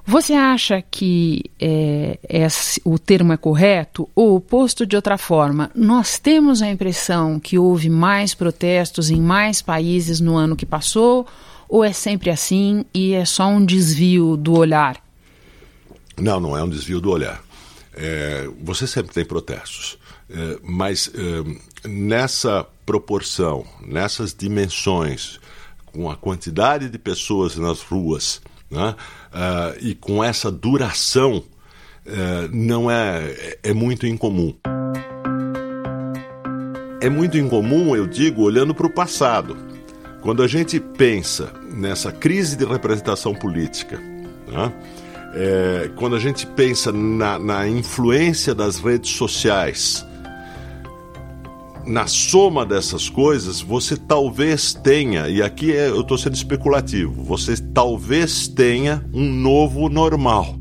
Você 0.06 0.34
acha 0.34 0.79
que 0.79 1.41
é, 1.60 2.19
o 2.86 2.99
termo 2.99 3.34
é 3.34 3.38
correto? 3.38 4.08
Ou, 4.13 4.39
posto 4.39 4.86
de 4.86 4.95
outra 4.95 5.17
forma, 5.17 5.71
nós 5.73 6.19
temos 6.19 6.62
a 6.62 6.69
impressão 6.69 7.39
que 7.39 7.58
houve 7.58 7.89
mais 7.89 8.36
protestos 8.36 9.10
em 9.10 9.19
mais 9.19 9.60
países 9.60 10.19
no 10.19 10.36
ano 10.36 10.56
que 10.56 10.67
passou? 10.67 11.25
Ou 11.67 11.84
é 11.84 11.91
sempre 11.91 12.29
assim 12.29 12.86
e 12.93 13.13
é 13.13 13.25
só 13.25 13.47
um 13.47 13.65
desvio 13.65 14.38
do 14.38 14.56
olhar? 14.56 15.01
Não, 16.15 16.39
não 16.39 16.56
é 16.56 16.63
um 16.63 16.69
desvio 16.69 17.01
do 17.01 17.10
olhar. 17.10 17.41
É, 17.95 18.49
você 18.62 18.88
sempre 18.88 19.13
tem 19.13 19.23
protestos, 19.23 19.97
é, 20.29 20.58
mas 20.63 21.12
é, 21.13 21.88
nessa 21.88 22.65
proporção, 22.86 23.65
nessas 23.86 24.34
dimensões, 24.34 25.39
com 25.86 26.10
a 26.10 26.15
quantidade 26.15 26.89
de 26.89 26.97
pessoas 26.97 27.56
nas 27.56 27.82
ruas 27.82 28.41
né, 28.69 28.95
uh, 29.32 29.77
e 29.79 29.93
com 29.93 30.23
essa 30.23 30.51
duração, 30.51 31.38
uh, 31.38 32.49
não 32.51 32.89
é, 32.89 33.58
é 33.62 33.73
muito 33.73 34.08
incomum. 34.08 34.56
É 36.99 37.10
muito 37.10 37.38
incomum, 37.38 37.95
eu 37.95 38.08
digo, 38.08 38.41
olhando 38.41 38.73
para 38.73 38.88
o 38.88 38.89
passado. 38.89 39.56
Quando 40.21 40.41
a 40.41 40.47
gente 40.47 40.79
pensa 40.79 41.53
nessa 41.71 42.12
crise 42.12 42.56
de 42.56 42.65
representação 42.65 43.36
política, 43.36 43.97
né, 44.47 44.73
é, 45.34 45.89
quando 45.96 46.15
a 46.15 46.19
gente 46.19 46.46
pensa 46.46 46.91
na, 46.91 47.39
na 47.39 47.67
influência 47.67 48.54
das 48.54 48.80
redes 48.80 49.12
sociais, 49.12 50.06
na 51.86 52.08
soma 52.08 52.65
dessas 52.65 53.10
coisas, 53.10 53.60
você 53.60 53.98
talvez 53.98 54.74
tenha, 54.74 55.28
e 55.28 55.41
aqui 55.41 55.76
é, 55.76 55.89
eu 55.89 56.02
estou 56.02 56.17
sendo 56.17 56.36
especulativo, 56.36 57.24
você 57.24 57.56
talvez 57.74 58.48
tenha 58.48 59.04
um 59.13 59.30
novo 59.30 59.89
normal. 59.89 60.56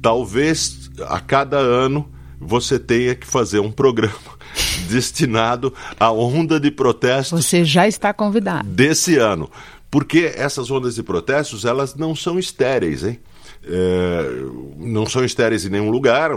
Talvez 0.00 0.90
a 1.08 1.18
cada 1.18 1.56
ano 1.56 2.08
você 2.38 2.78
tenha 2.78 3.14
que 3.14 3.26
fazer 3.26 3.60
um 3.60 3.72
programa 3.72 4.14
destinado 4.88 5.72
à 5.98 6.12
onda 6.12 6.60
de 6.60 6.70
protestos. 6.70 7.44
Você 7.44 7.64
já 7.64 7.88
está 7.88 8.12
convidado. 8.12 8.68
Desse 8.68 9.16
ano. 9.16 9.50
Porque 9.90 10.32
essas 10.34 10.70
ondas 10.70 10.94
de 10.94 11.02
protestos, 11.02 11.64
elas 11.64 11.94
não 11.94 12.14
são 12.14 12.38
estéreis, 12.38 13.04
hein? 13.04 13.18
É, 13.64 14.44
não 14.78 15.06
são 15.06 15.24
estéreis 15.24 15.64
em 15.64 15.70
nenhum 15.70 15.90
lugar. 15.90 16.30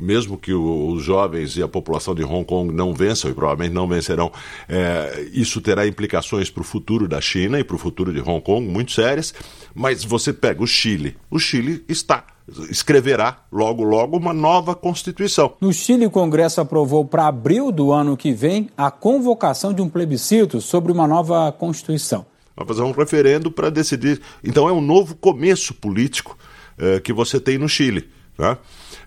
Mesmo 0.00 0.38
que 0.38 0.52
o, 0.52 0.92
os 0.92 1.02
jovens 1.02 1.56
e 1.56 1.62
a 1.62 1.68
população 1.68 2.14
de 2.14 2.24
Hong 2.24 2.44
Kong 2.44 2.72
não 2.72 2.94
vençam, 2.94 3.30
e 3.30 3.34
provavelmente 3.34 3.74
não 3.74 3.86
vencerão, 3.86 4.32
é, 4.66 5.28
isso 5.32 5.60
terá 5.60 5.86
implicações 5.86 6.48
para 6.48 6.62
o 6.62 6.64
futuro 6.64 7.06
da 7.06 7.20
China 7.20 7.60
e 7.60 7.64
para 7.64 7.76
o 7.76 7.78
futuro 7.78 8.12
de 8.12 8.20
Hong 8.20 8.40
Kong 8.40 8.66
muito 8.66 8.92
sérias. 8.92 9.34
Mas 9.74 10.02
você 10.02 10.32
pega 10.32 10.62
o 10.62 10.66
Chile. 10.66 11.16
O 11.30 11.38
Chile 11.38 11.84
está 11.86 12.24
escreverá 12.70 13.38
logo 13.50 13.82
logo 13.82 14.16
uma 14.16 14.32
nova 14.32 14.74
Constituição. 14.74 15.54
No 15.60 15.72
Chile, 15.72 16.06
o 16.06 16.10
Congresso 16.10 16.60
aprovou 16.60 17.04
para 17.04 17.26
abril 17.26 17.70
do 17.70 17.92
ano 17.92 18.16
que 18.16 18.32
vem 18.32 18.68
a 18.76 18.90
convocação 18.90 19.72
de 19.72 19.82
um 19.82 19.88
plebiscito 19.88 20.60
sobre 20.60 20.92
uma 20.92 21.06
nova 21.06 21.52
Constituição. 21.52 22.26
Vai 22.56 22.66
fazer 22.66 22.82
um 22.82 22.92
referendo 22.92 23.50
para 23.50 23.70
decidir. 23.70 24.20
Então 24.44 24.68
é 24.68 24.72
um 24.72 24.80
novo 24.80 25.14
começo 25.14 25.72
político 25.74 26.36
eh, 26.78 27.00
que 27.00 27.12
você 27.12 27.40
tem 27.40 27.56
no 27.56 27.68
Chile. 27.68 28.08
Né? 28.38 28.58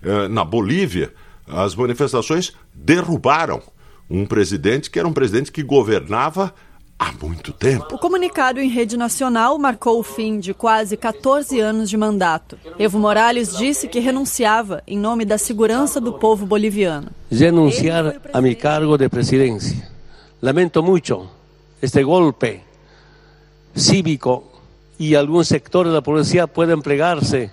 Eh, 0.02 0.28
na 0.28 0.44
Bolívia, 0.44 1.12
as 1.46 1.74
manifestações 1.74 2.52
derrubaram 2.74 3.62
um 4.08 4.26
presidente 4.26 4.90
que 4.90 4.98
era 4.98 5.08
um 5.08 5.12
presidente 5.12 5.52
que 5.52 5.62
governava 5.62 6.54
há 6.98 7.12
muito 7.12 7.52
tempo. 7.52 7.94
O 7.94 7.98
comunicado 7.98 8.60
em 8.60 8.68
rede 8.68 8.96
nacional 8.96 9.58
marcou 9.58 9.98
o 9.98 10.02
fim 10.02 10.38
de 10.38 10.54
quase 10.54 10.96
14 10.96 11.60
anos 11.60 11.90
de 11.90 11.96
mandato. 11.96 12.58
Evo 12.78 12.98
Morales 12.98 13.56
disse 13.56 13.88
que 13.88 13.98
renunciava 13.98 14.82
em 14.86 14.98
nome 14.98 15.24
da 15.24 15.38
segurança 15.38 16.00
do 16.00 16.14
povo 16.14 16.46
boliviano. 16.46 17.08
Renunciar 17.30 18.20
a 18.32 18.40
mi 18.40 18.54
cargo 18.54 18.96
de 18.96 19.08
presidência. 19.08 19.88
Lamento 20.40 20.82
muito 20.82 21.28
este 21.80 22.02
golpe 22.02 22.60
cívico 23.74 24.44
e 24.98 25.16
alguns 25.16 25.48
sectores 25.48 25.92
da 25.92 26.00
polícia 26.00 26.46
podem 26.46 26.76
empregar-se 26.76 27.50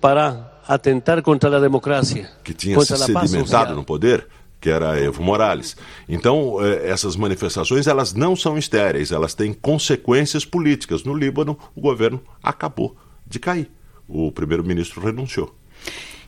para 0.00 0.60
atentar 0.68 1.22
contra 1.22 1.56
a 1.56 1.60
democracia. 1.60 2.28
Que 2.44 2.52
tinha 2.52 2.78
se 2.80 2.96
sedimentado 2.96 3.74
no 3.74 3.82
poder? 3.82 4.26
Que 4.60 4.68
era 4.68 4.98
Evo 5.00 5.22
Morales. 5.22 5.76
Então, 6.08 6.56
eh, 6.60 6.88
essas 6.88 7.16
manifestações, 7.16 7.86
elas 7.86 8.12
não 8.12 8.34
são 8.34 8.58
estéreis, 8.58 9.12
elas 9.12 9.34
têm 9.34 9.52
consequências 9.52 10.44
políticas. 10.44 11.04
No 11.04 11.14
Líbano, 11.14 11.58
o 11.74 11.80
governo 11.80 12.20
acabou 12.42 12.96
de 13.26 13.38
cair. 13.38 13.70
O 14.08 14.32
primeiro-ministro 14.32 15.00
renunciou. 15.00 15.54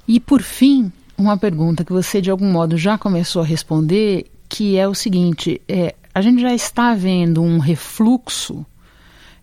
E, 0.06 0.20
por 0.20 0.42
fim, 0.42 0.92
uma 1.16 1.36
pergunta 1.36 1.84
que 1.84 1.92
você, 1.92 2.20
de 2.20 2.30
algum 2.30 2.50
modo, 2.50 2.76
já 2.76 2.96
começou 2.96 3.42
a 3.42 3.44
responder, 3.44 4.26
que 4.48 4.76
é 4.76 4.86
o 4.86 4.94
seguinte, 4.94 5.60
é, 5.68 5.94
a 6.14 6.20
gente 6.20 6.40
já 6.40 6.54
está 6.54 6.94
vendo 6.94 7.42
um 7.42 7.58
refluxo 7.58 8.64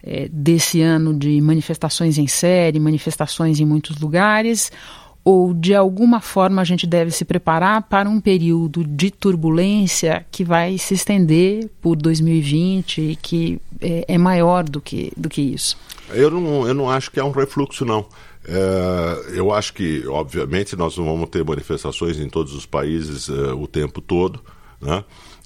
é, 0.04 0.30
desse 0.32 0.82
ano 0.82 1.14
de 1.14 1.40
manifestações 1.42 2.18
em 2.18 2.28
série, 2.28 2.80
manifestações 2.80 3.60
em 3.60 3.66
muitos 3.66 4.00
lugares, 4.00 4.72
ou 5.28 5.54
de 5.54 5.76
alguma 5.76 6.22
forma 6.22 6.62
a 6.62 6.64
gente 6.64 6.88
deve 6.88 7.12
se 7.12 7.26
preparar 7.26 7.82
para 7.82 8.08
um 8.08 8.18
período 8.18 8.82
de 8.86 9.12
turbulência 9.12 10.26
que 10.32 10.42
vai 10.42 10.78
se 10.78 10.94
estender 10.94 11.70
por 11.82 11.98
2020 11.98 13.02
e 13.02 13.16
que 13.18 13.60
é, 13.82 14.06
é 14.08 14.18
maior 14.18 14.64
do 14.64 14.80
que, 14.80 15.12
do 15.18 15.28
que 15.28 15.42
isso? 15.42 15.78
Eu 16.12 16.32
não, 16.32 16.66
eu 16.66 16.74
não 16.74 16.90
acho 16.90 17.12
que 17.12 17.20
é 17.20 17.24
um 17.26 17.32
refluxo, 17.32 17.84
não. 17.84 18.06
É, 18.48 19.38
eu 19.38 19.54
acho 19.54 19.74
que, 19.74 20.08
obviamente, 20.08 20.78
nós 20.78 20.98
não 20.98 21.04
vamos 21.04 21.30
ter 21.30 21.44
manifestações 21.44 22.18
em 22.18 22.30
todos 22.30 22.54
os 22.54 22.66
países 22.66 23.28
é, 23.28 23.52
o 23.52 23.68
tempo 23.68 24.00
todo, 24.00 24.40
né? 24.82 25.04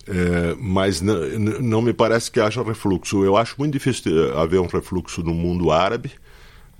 É, 0.07 0.55
mas 0.59 1.01
não 1.01 1.81
me 1.81 1.91
parece 1.91 2.29
que 2.29 2.39
haja 2.39 2.61
refluxo. 2.61 3.25
Eu 3.25 3.35
acho 3.35 3.55
muito 3.57 3.73
difícil 3.73 4.37
haver 4.37 4.59
um 4.59 4.67
refluxo 4.67 5.23
no 5.23 5.33
mundo 5.33 5.71
árabe, 5.71 6.11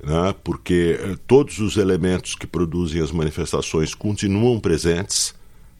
né, 0.03 0.33
porque 0.43 0.99
eh, 0.99 1.15
todos 1.27 1.59
os 1.59 1.77
elementos 1.77 2.35
que 2.35 2.47
produzem 2.47 3.01
as 3.01 3.11
manifestações 3.11 3.93
continuam 3.93 4.59
presentes. 4.59 5.33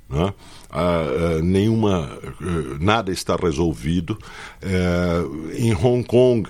Né? 0.10 0.34
Uh, 0.70 1.40
uh, 1.40 1.42
nenhuma, 1.42 2.10
uh, 2.42 2.84
nada 2.84 3.12
está 3.12 3.36
resolvido. 3.36 4.18
em 5.58 5.74
Hong 5.74 6.04
Kong, 6.04 6.50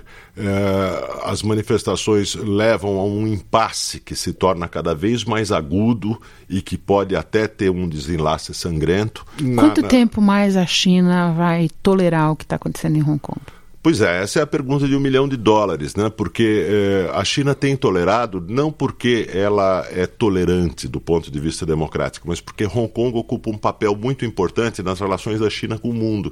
as 1.24 1.44
manifestações 1.44 2.34
levam 2.34 3.00
a 3.00 3.06
um 3.06 3.28
impasse 3.28 4.00
que 4.00 4.16
se 4.16 4.34
torna 4.34 4.68
cada 4.68 4.96
vez 4.96 5.24
mais 5.24 5.52
agudo 5.52 6.20
e 6.50 6.62
que 6.62 6.78
pode 6.78 7.16
até 7.16 7.48
ter 7.48 7.70
um 7.70 7.88
desenlace 7.88 8.54
sangrento. 8.54 9.26
Quanto 9.56 9.82
na, 9.82 9.88
tempo 9.88 10.22
mais 10.22 10.58
a 10.58 10.66
China 10.66 11.32
vai 11.34 11.70
tolerar 11.84 12.32
o 12.32 12.36
que 12.36 12.44
está 12.44 12.56
acontecendo 12.56 12.98
em 12.98 13.04
Hong 13.04 13.20
Kong? 13.20 13.42
Pois 13.84 14.00
é, 14.00 14.22
essa 14.22 14.40
é 14.40 14.44
a 14.44 14.48
pergunta 14.48 14.88
de 14.88 14.96
um 14.96 15.00
milhão 15.00 15.28
de 15.28 15.36
dólares, 15.36 15.96
né? 15.96 16.08
Porque 16.08 16.68
eh, 16.70 17.12
a 17.16 17.24
China 17.24 17.56
tem 17.56 17.76
tolerado 17.76 18.40
não 18.48 18.72
porque 18.72 19.28
ela 19.34 19.88
é 19.90 20.06
tolerante 20.06 20.88
do 20.88 21.02
ponto 21.02 21.32
de 21.32 21.40
vista 21.40 21.66
democrático, 21.66 22.28
mas 22.28 22.40
porque 22.40 22.64
Hong 22.66 22.88
Kong 22.88 23.18
ocupa 23.18 23.50
um 23.50 23.58
papel 23.58 23.96
muito 23.96 24.24
importante 24.24 24.84
nas 24.84 25.00
relações 25.00 25.40
da 25.40 25.50
China 25.50 25.80
com 25.80 25.90
o 25.90 25.94
mundo. 25.94 26.32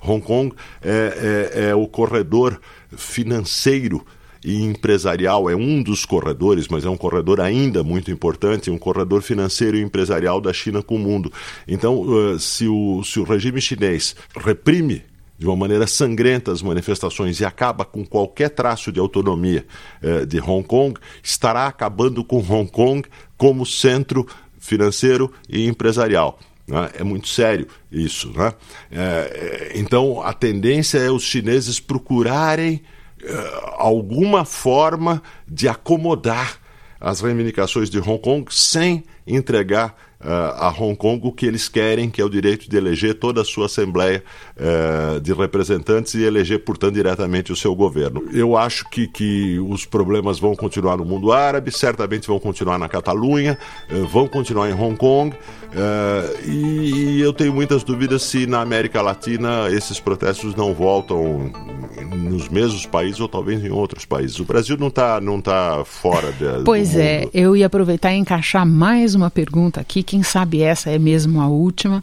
Hong 0.00 0.20
Kong 0.20 0.52
é, 0.82 1.52
é, 1.54 1.68
é 1.68 1.74
o 1.74 1.86
corredor 1.86 2.60
financeiro 2.96 4.04
e 4.44 4.60
empresarial 4.62 5.48
é 5.48 5.54
um 5.54 5.80
dos 5.80 6.04
corredores, 6.04 6.66
mas 6.66 6.84
é 6.84 6.90
um 6.90 6.96
corredor 6.96 7.40
ainda 7.40 7.84
muito 7.84 8.10
importante, 8.10 8.70
um 8.70 8.78
corredor 8.78 9.22
financeiro 9.22 9.76
e 9.76 9.82
empresarial 9.82 10.40
da 10.40 10.52
China 10.52 10.82
com 10.82 10.96
o 10.96 10.98
mundo. 10.98 11.32
Então, 11.66 12.00
uh, 12.00 12.38
se, 12.40 12.66
o, 12.66 13.04
se 13.04 13.20
o 13.20 13.24
regime 13.24 13.60
chinês 13.60 14.16
reprime 14.36 15.04
de 15.38 15.46
uma 15.46 15.54
maneira 15.54 15.86
sangrenta 15.86 16.50
as 16.50 16.60
manifestações 16.60 17.40
e 17.40 17.44
acaba 17.44 17.84
com 17.84 18.04
qualquer 18.04 18.50
traço 18.50 18.90
de 18.90 18.98
autonomia 18.98 19.64
eh, 20.02 20.26
de 20.26 20.40
Hong 20.40 20.66
Kong, 20.66 20.98
estará 21.22 21.66
acabando 21.66 22.24
com 22.24 22.38
Hong 22.38 22.68
Kong 22.68 23.08
como 23.36 23.64
centro 23.64 24.26
financeiro 24.58 25.32
e 25.48 25.66
empresarial. 25.66 26.40
Né? 26.66 26.90
É 26.98 27.04
muito 27.04 27.28
sério 27.28 27.68
isso. 27.90 28.32
Né? 28.36 28.52
É, 28.90 29.72
então, 29.76 30.20
a 30.20 30.32
tendência 30.32 30.98
é 30.98 31.10
os 31.10 31.22
chineses 31.22 31.78
procurarem 31.78 32.82
eh, 33.22 33.60
alguma 33.78 34.44
forma 34.44 35.22
de 35.46 35.68
acomodar 35.68 36.58
as 37.00 37.20
reivindicações 37.20 37.88
de 37.88 37.98
Hong 38.00 38.18
Kong 38.18 38.46
sem 38.50 39.04
entregar 39.28 39.94
uh, 40.20 40.54
a 40.58 40.68
Hong 40.68 40.96
Kong 40.96 41.20
o 41.22 41.32
que 41.32 41.46
eles 41.46 41.68
querem, 41.68 42.10
que 42.10 42.20
é 42.20 42.24
o 42.24 42.28
direito 42.28 42.68
de 42.68 42.76
eleger 42.76 43.14
toda 43.14 43.42
a 43.42 43.44
sua 43.44 43.66
Assembleia 43.66 44.22
uh, 44.56 45.20
de 45.20 45.32
Representantes 45.32 46.14
e 46.14 46.22
eleger, 46.22 46.64
portanto, 46.64 46.94
diretamente 46.94 47.52
o 47.52 47.56
seu 47.56 47.74
governo. 47.74 48.24
Eu 48.32 48.56
acho 48.56 48.88
que, 48.90 49.06
que 49.06 49.58
os 49.60 49.84
problemas 49.84 50.38
vão 50.38 50.54
continuar 50.54 50.96
no 50.96 51.04
mundo 51.04 51.32
árabe, 51.32 51.70
certamente 51.70 52.26
vão 52.26 52.38
continuar 52.38 52.78
na 52.78 52.88
Catalunha, 52.88 53.58
uh, 53.90 54.06
vão 54.06 54.26
continuar 54.26 54.68
em 54.68 54.74
Hong 54.74 54.96
Kong, 54.96 55.36
e, 56.46 57.18
e 57.18 57.20
eu 57.20 57.32
tenho 57.32 57.52
muitas 57.52 57.84
dúvidas 57.84 58.22
se 58.22 58.46
na 58.46 58.62
América 58.62 59.02
Latina 59.02 59.68
esses 59.70 60.00
protestos 60.00 60.54
não 60.54 60.72
voltam 60.72 61.52
nos 62.06 62.48
mesmos 62.48 62.86
países 62.86 63.20
ou 63.20 63.28
talvez 63.28 63.62
em 63.62 63.70
outros 63.70 64.04
países. 64.04 64.38
O 64.38 64.44
Brasil 64.44 64.76
não 64.78 64.88
está 64.88 65.20
não 65.20 65.40
tá 65.40 65.84
fora 65.84 66.32
de, 66.32 66.64
Pois 66.64 66.96
é, 66.96 67.28
eu 67.34 67.54
ia 67.54 67.66
aproveitar 67.66 68.12
e 68.12 68.16
encaixar 68.16 68.66
mais 68.66 69.14
uma 69.18 69.30
pergunta 69.30 69.80
aqui, 69.80 70.02
quem 70.02 70.22
sabe 70.22 70.62
essa 70.62 70.90
é 70.90 70.98
mesmo 70.98 71.40
a 71.40 71.48
última. 71.48 72.02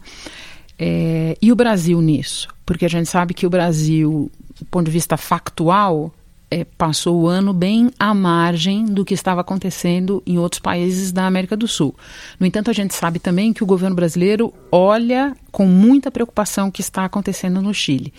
É, 0.78 1.36
e 1.40 1.50
o 1.50 1.56
Brasil 1.56 2.00
nisso? 2.00 2.48
Porque 2.64 2.84
a 2.84 2.88
gente 2.88 3.08
sabe 3.08 3.34
que 3.34 3.46
o 3.46 3.50
Brasil, 3.50 4.30
do 4.58 4.64
ponto 4.66 4.86
de 4.86 4.90
vista 4.90 5.16
factual, 5.16 6.12
é, 6.50 6.64
passou 6.64 7.22
o 7.22 7.26
ano 7.26 7.52
bem 7.52 7.90
à 7.98 8.14
margem 8.14 8.84
do 8.84 9.04
que 9.04 9.14
estava 9.14 9.40
acontecendo 9.40 10.22
em 10.26 10.38
outros 10.38 10.60
países 10.60 11.10
da 11.10 11.26
América 11.26 11.56
do 11.56 11.66
Sul. 11.66 11.94
No 12.38 12.46
entanto, 12.46 12.70
a 12.70 12.74
gente 12.74 12.94
sabe 12.94 13.18
também 13.18 13.52
que 13.52 13.62
o 13.62 13.66
governo 13.66 13.96
brasileiro 13.96 14.52
olha 14.70 15.36
com 15.50 15.66
muita 15.66 16.10
preocupação 16.10 16.68
o 16.68 16.72
que 16.72 16.80
está 16.80 17.04
acontecendo 17.04 17.60
no 17.60 17.74
Chile. 17.74 18.12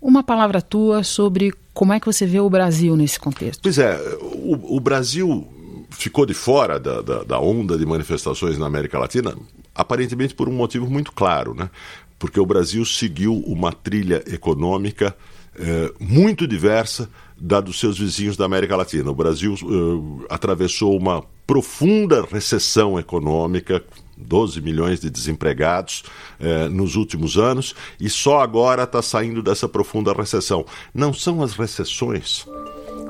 Uma 0.00 0.22
palavra 0.22 0.62
tua 0.62 1.02
sobre 1.02 1.52
como 1.74 1.92
é 1.92 2.00
que 2.00 2.06
você 2.06 2.26
vê 2.26 2.40
o 2.40 2.50
Brasil 2.50 2.96
nesse 2.96 3.18
contexto. 3.20 3.60
Pois 3.62 3.78
é, 3.78 3.96
o, 4.20 4.76
o 4.76 4.80
Brasil 4.80 5.46
ficou 5.90 6.26
de 6.26 6.34
fora 6.34 6.78
da, 6.78 7.00
da, 7.00 7.22
da, 7.22 7.40
onda 7.40 7.76
de 7.78 7.86
manifestações 7.86 8.58
na 8.58 8.66
América 8.66 8.98
Latina, 8.98 9.34
aparentemente 9.74 10.34
por 10.34 10.48
um 10.48 10.52
motivo 10.52 10.88
muito 10.88 11.12
claro, 11.12 11.54
né? 11.54 11.70
Porque 12.18 12.40
o 12.40 12.46
Brasil 12.46 12.84
seguiu 12.84 13.34
uma 13.46 13.72
trilha 13.72 14.22
econômica 14.26 15.16
eh, 15.56 15.92
muito 16.00 16.46
diversa 16.46 17.08
da 17.40 17.60
dos 17.60 17.78
seus 17.78 17.98
vizinhos 17.98 18.36
da 18.36 18.44
América 18.44 18.76
Latina. 18.76 19.10
O 19.10 19.14
Brasil 19.14 19.54
eh, 19.54 20.26
atravessou 20.28 20.96
uma 20.96 21.24
profunda 21.46 22.26
recessão 22.30 22.98
econômica 22.98 23.82
12 24.16 24.60
milhões 24.60 25.00
de 25.00 25.08
desempregados 25.08 26.04
eh, 26.38 26.68
nos 26.68 26.96
últimos 26.96 27.36
anos 27.36 27.74
e 28.00 28.10
só 28.10 28.40
agora 28.40 28.82
está 28.82 29.00
saindo 29.00 29.42
dessa 29.42 29.68
profunda 29.68 30.12
recessão. 30.12 30.64
Não 30.92 31.12
são 31.12 31.42
as 31.42 31.54
recessões 31.54 32.46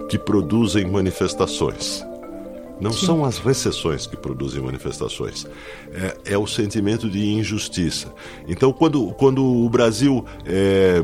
que 0.09 0.19
produzem 0.19 0.87
manifestações. 0.87 2.08
Não 2.81 2.93
Sim. 2.93 3.07
são 3.07 3.25
as 3.25 3.39
recessões 3.39 4.07
que 4.07 4.17
produzem 4.17 4.63
manifestações, 4.63 5.47
é, 5.93 6.33
é, 6.33 6.39
o 6.39 6.47
sentimento 6.47 7.09
de 7.09 7.33
injustiça. 7.33 8.13
Então, 8.47 8.73
quando, 8.73 9.13
quando 9.15 9.45
o 9.45 9.69
Brasil 9.69 10.25
é, 10.47 11.03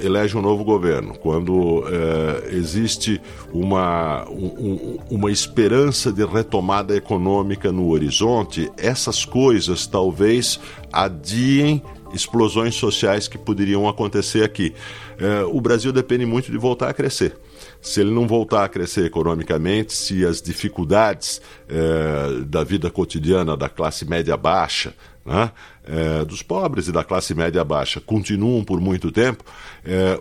elege 0.00 0.36
um 0.36 0.42
novo 0.42 0.64
governo, 0.64 1.14
quando 1.18 1.84
é, 1.88 2.54
existe 2.54 3.20
uma, 3.52 4.28
um, 4.28 4.98
uma 5.10 5.30
esperança 5.30 6.12
de 6.12 6.24
retomada 6.24 6.96
econômica 6.96 7.72
no 7.72 7.88
horizonte, 7.88 8.70
essas 8.76 9.24
coisas 9.24 9.86
talvez 9.86 10.60
adiem 10.92 11.82
explosões 12.12 12.74
sociais 12.74 13.28
que 13.28 13.36
poderiam 13.36 13.88
acontecer 13.88 14.42
aqui. 14.42 14.74
É, 15.18 15.42
o 15.42 15.60
Brasil 15.60 15.92
depende 15.92 16.24
muito 16.24 16.50
de 16.50 16.56
voltar 16.56 16.88
a 16.88 16.94
crescer. 16.94 17.36
Se 17.82 18.00
ele 18.00 18.10
não 18.10 18.26
voltar 18.26 18.64
a 18.64 18.68
crescer 18.68 19.04
economicamente, 19.04 19.92
se 19.92 20.24
as 20.24 20.40
dificuldades 20.40 21.42
é, 21.68 22.44
da 22.44 22.62
vida 22.62 22.88
cotidiana 22.88 23.56
da 23.56 23.68
classe 23.68 24.04
média 24.04 24.36
baixa 24.36 24.94
né, 25.26 25.50
é, 25.84 26.24
dos 26.24 26.40
pobres 26.40 26.86
e 26.86 26.92
da 26.92 27.02
classe 27.02 27.34
média 27.34 27.64
baixa 27.64 28.00
continuam 28.00 28.62
por 28.62 28.80
muito 28.80 29.10
tempo, 29.10 29.44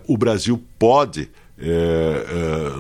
o 0.07 0.17
Brasil 0.17 0.62
pode 0.79 1.29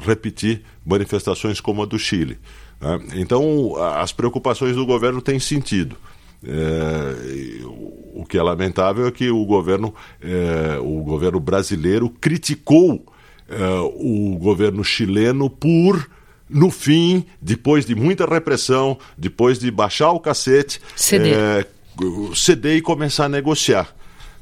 repetir 0.05 0.61
manifestações 0.85 1.59
como 1.59 1.83
a 1.83 1.85
do 1.85 1.99
Chile. 1.99 2.37
Né? 2.79 2.99
Então, 3.15 3.75
as 3.75 4.11
preocupações 4.11 4.75
do 4.75 4.85
governo 4.85 5.21
têm 5.21 5.39
sentido. 5.39 5.97
É, 6.43 7.15
o 8.21 8.25
que 8.25 8.37
é 8.37 8.43
lamentável 8.43 9.07
é 9.07 9.11
que 9.11 9.29
o 9.29 9.45
governo, 9.45 9.93
é, 10.21 10.79
o 10.79 11.01
governo 11.03 11.39
brasileiro 11.39 12.09
criticou 12.09 13.05
o 13.95 14.37
governo 14.37 14.83
chileno 14.83 15.49
por 15.49 16.05
no 16.49 16.69
fim, 16.69 17.25
depois 17.41 17.85
de 17.85 17.95
muita 17.95 18.25
repressão, 18.25 18.97
depois 19.17 19.59
de 19.59 19.69
baixar 19.69 20.11
o 20.11 20.19
cacete, 20.19 20.81
ceder, 20.95 21.37
é, 21.37 21.65
ceder 22.35 22.77
e 22.77 22.81
começar 22.81 23.25
a 23.25 23.29
negociar. 23.29 23.93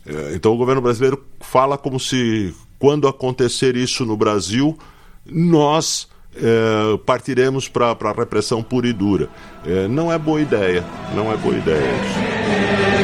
É, 0.05 0.33
então 0.35 0.53
o 0.53 0.57
governo 0.57 0.81
brasileiro 0.81 1.23
fala 1.41 1.77
como 1.77 1.99
se, 1.99 2.53
quando 2.77 3.07
acontecer 3.07 3.75
isso 3.75 4.05
no 4.05 4.15
Brasil, 4.15 4.77
nós 5.25 6.07
é, 6.35 6.97
partiremos 7.05 7.67
para 7.67 7.91
a 7.91 8.11
repressão 8.11 8.61
pura 8.61 8.87
e 8.87 8.93
dura. 8.93 9.29
É, 9.65 9.87
não 9.87 10.11
é 10.11 10.17
boa 10.17 10.39
ideia, 10.41 10.83
não 11.15 11.31
é 11.31 11.37
boa 11.37 11.55
ideia 11.55 11.79
isso. 11.79 12.94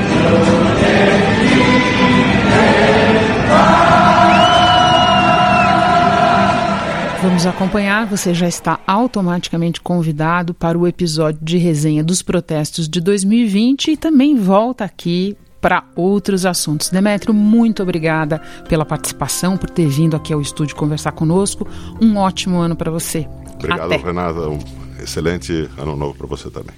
Vamos 7.32 7.46
acompanhar. 7.46 8.06
Você 8.08 8.34
já 8.34 8.46
está 8.46 8.78
automaticamente 8.86 9.80
convidado 9.80 10.54
para 10.54 10.78
o 10.78 10.86
episódio 10.86 11.40
de 11.42 11.58
resenha 11.58 12.04
dos 12.04 12.22
protestos 12.22 12.90
de 12.90 13.00
2020 13.00 13.92
e 13.92 13.98
também 13.98 14.36
volta 14.36 14.84
aqui 14.84 15.38
para 15.62 15.86
outros 15.96 16.46
assuntos. 16.46 16.90
Demetrio, 16.90 17.34
muito 17.34 17.82
obrigada 17.82 18.40
pela 18.68 18.84
participação, 18.84 19.56
por 19.56 19.70
ter 19.70 19.88
vindo 19.88 20.14
aqui 20.14 20.34
ao 20.34 20.42
estúdio 20.42 20.76
conversar 20.76 21.14
conosco. 21.14 21.66
Um 22.02 22.18
ótimo 22.18 22.60
ano 22.60 22.76
para 22.76 22.92
você. 22.92 23.26
Obrigado, 23.54 23.94
Até. 23.94 23.96
Renata. 23.96 24.50
Um 24.50 24.60
excelente 25.02 25.70
ano 25.78 25.96
novo 25.96 26.16
para 26.16 26.28
você 26.28 26.50
também. 26.50 26.76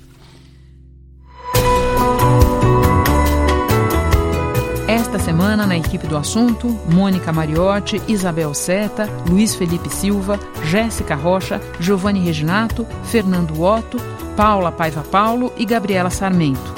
Semana, 5.24 5.66
na 5.66 5.78
equipe 5.78 6.06
do 6.06 6.18
assunto, 6.18 6.68
Mônica 6.92 7.32
Mariotti, 7.32 8.02
Isabel 8.10 8.54
Seta, 8.54 9.08
Luiz 9.30 9.56
Felipe 9.56 9.90
Silva, 9.90 10.38
Jéssica 10.66 11.16
Rocha, 11.16 11.62
Giovanni 11.80 12.20
Reginato, 12.20 12.86
Fernando 13.06 13.62
Otto, 13.62 13.98
Paula 14.36 14.70
Paiva 14.70 15.02
Paulo 15.02 15.54
e 15.56 15.64
Gabriela 15.64 16.10
Sarmento. 16.10 16.76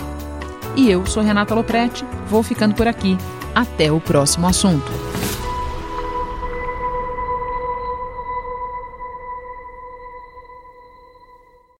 E 0.75 0.91
eu 0.91 1.07
sou 1.07 1.23
Renata 1.23 1.55
Loprete, 1.55 2.05
vou 2.29 2.43
ficando 2.43 2.75
por 2.75 2.87
aqui. 2.87 3.17
Até 3.55 3.91
o 3.91 3.99
próximo 3.99 4.45
assunto. 4.45 5.04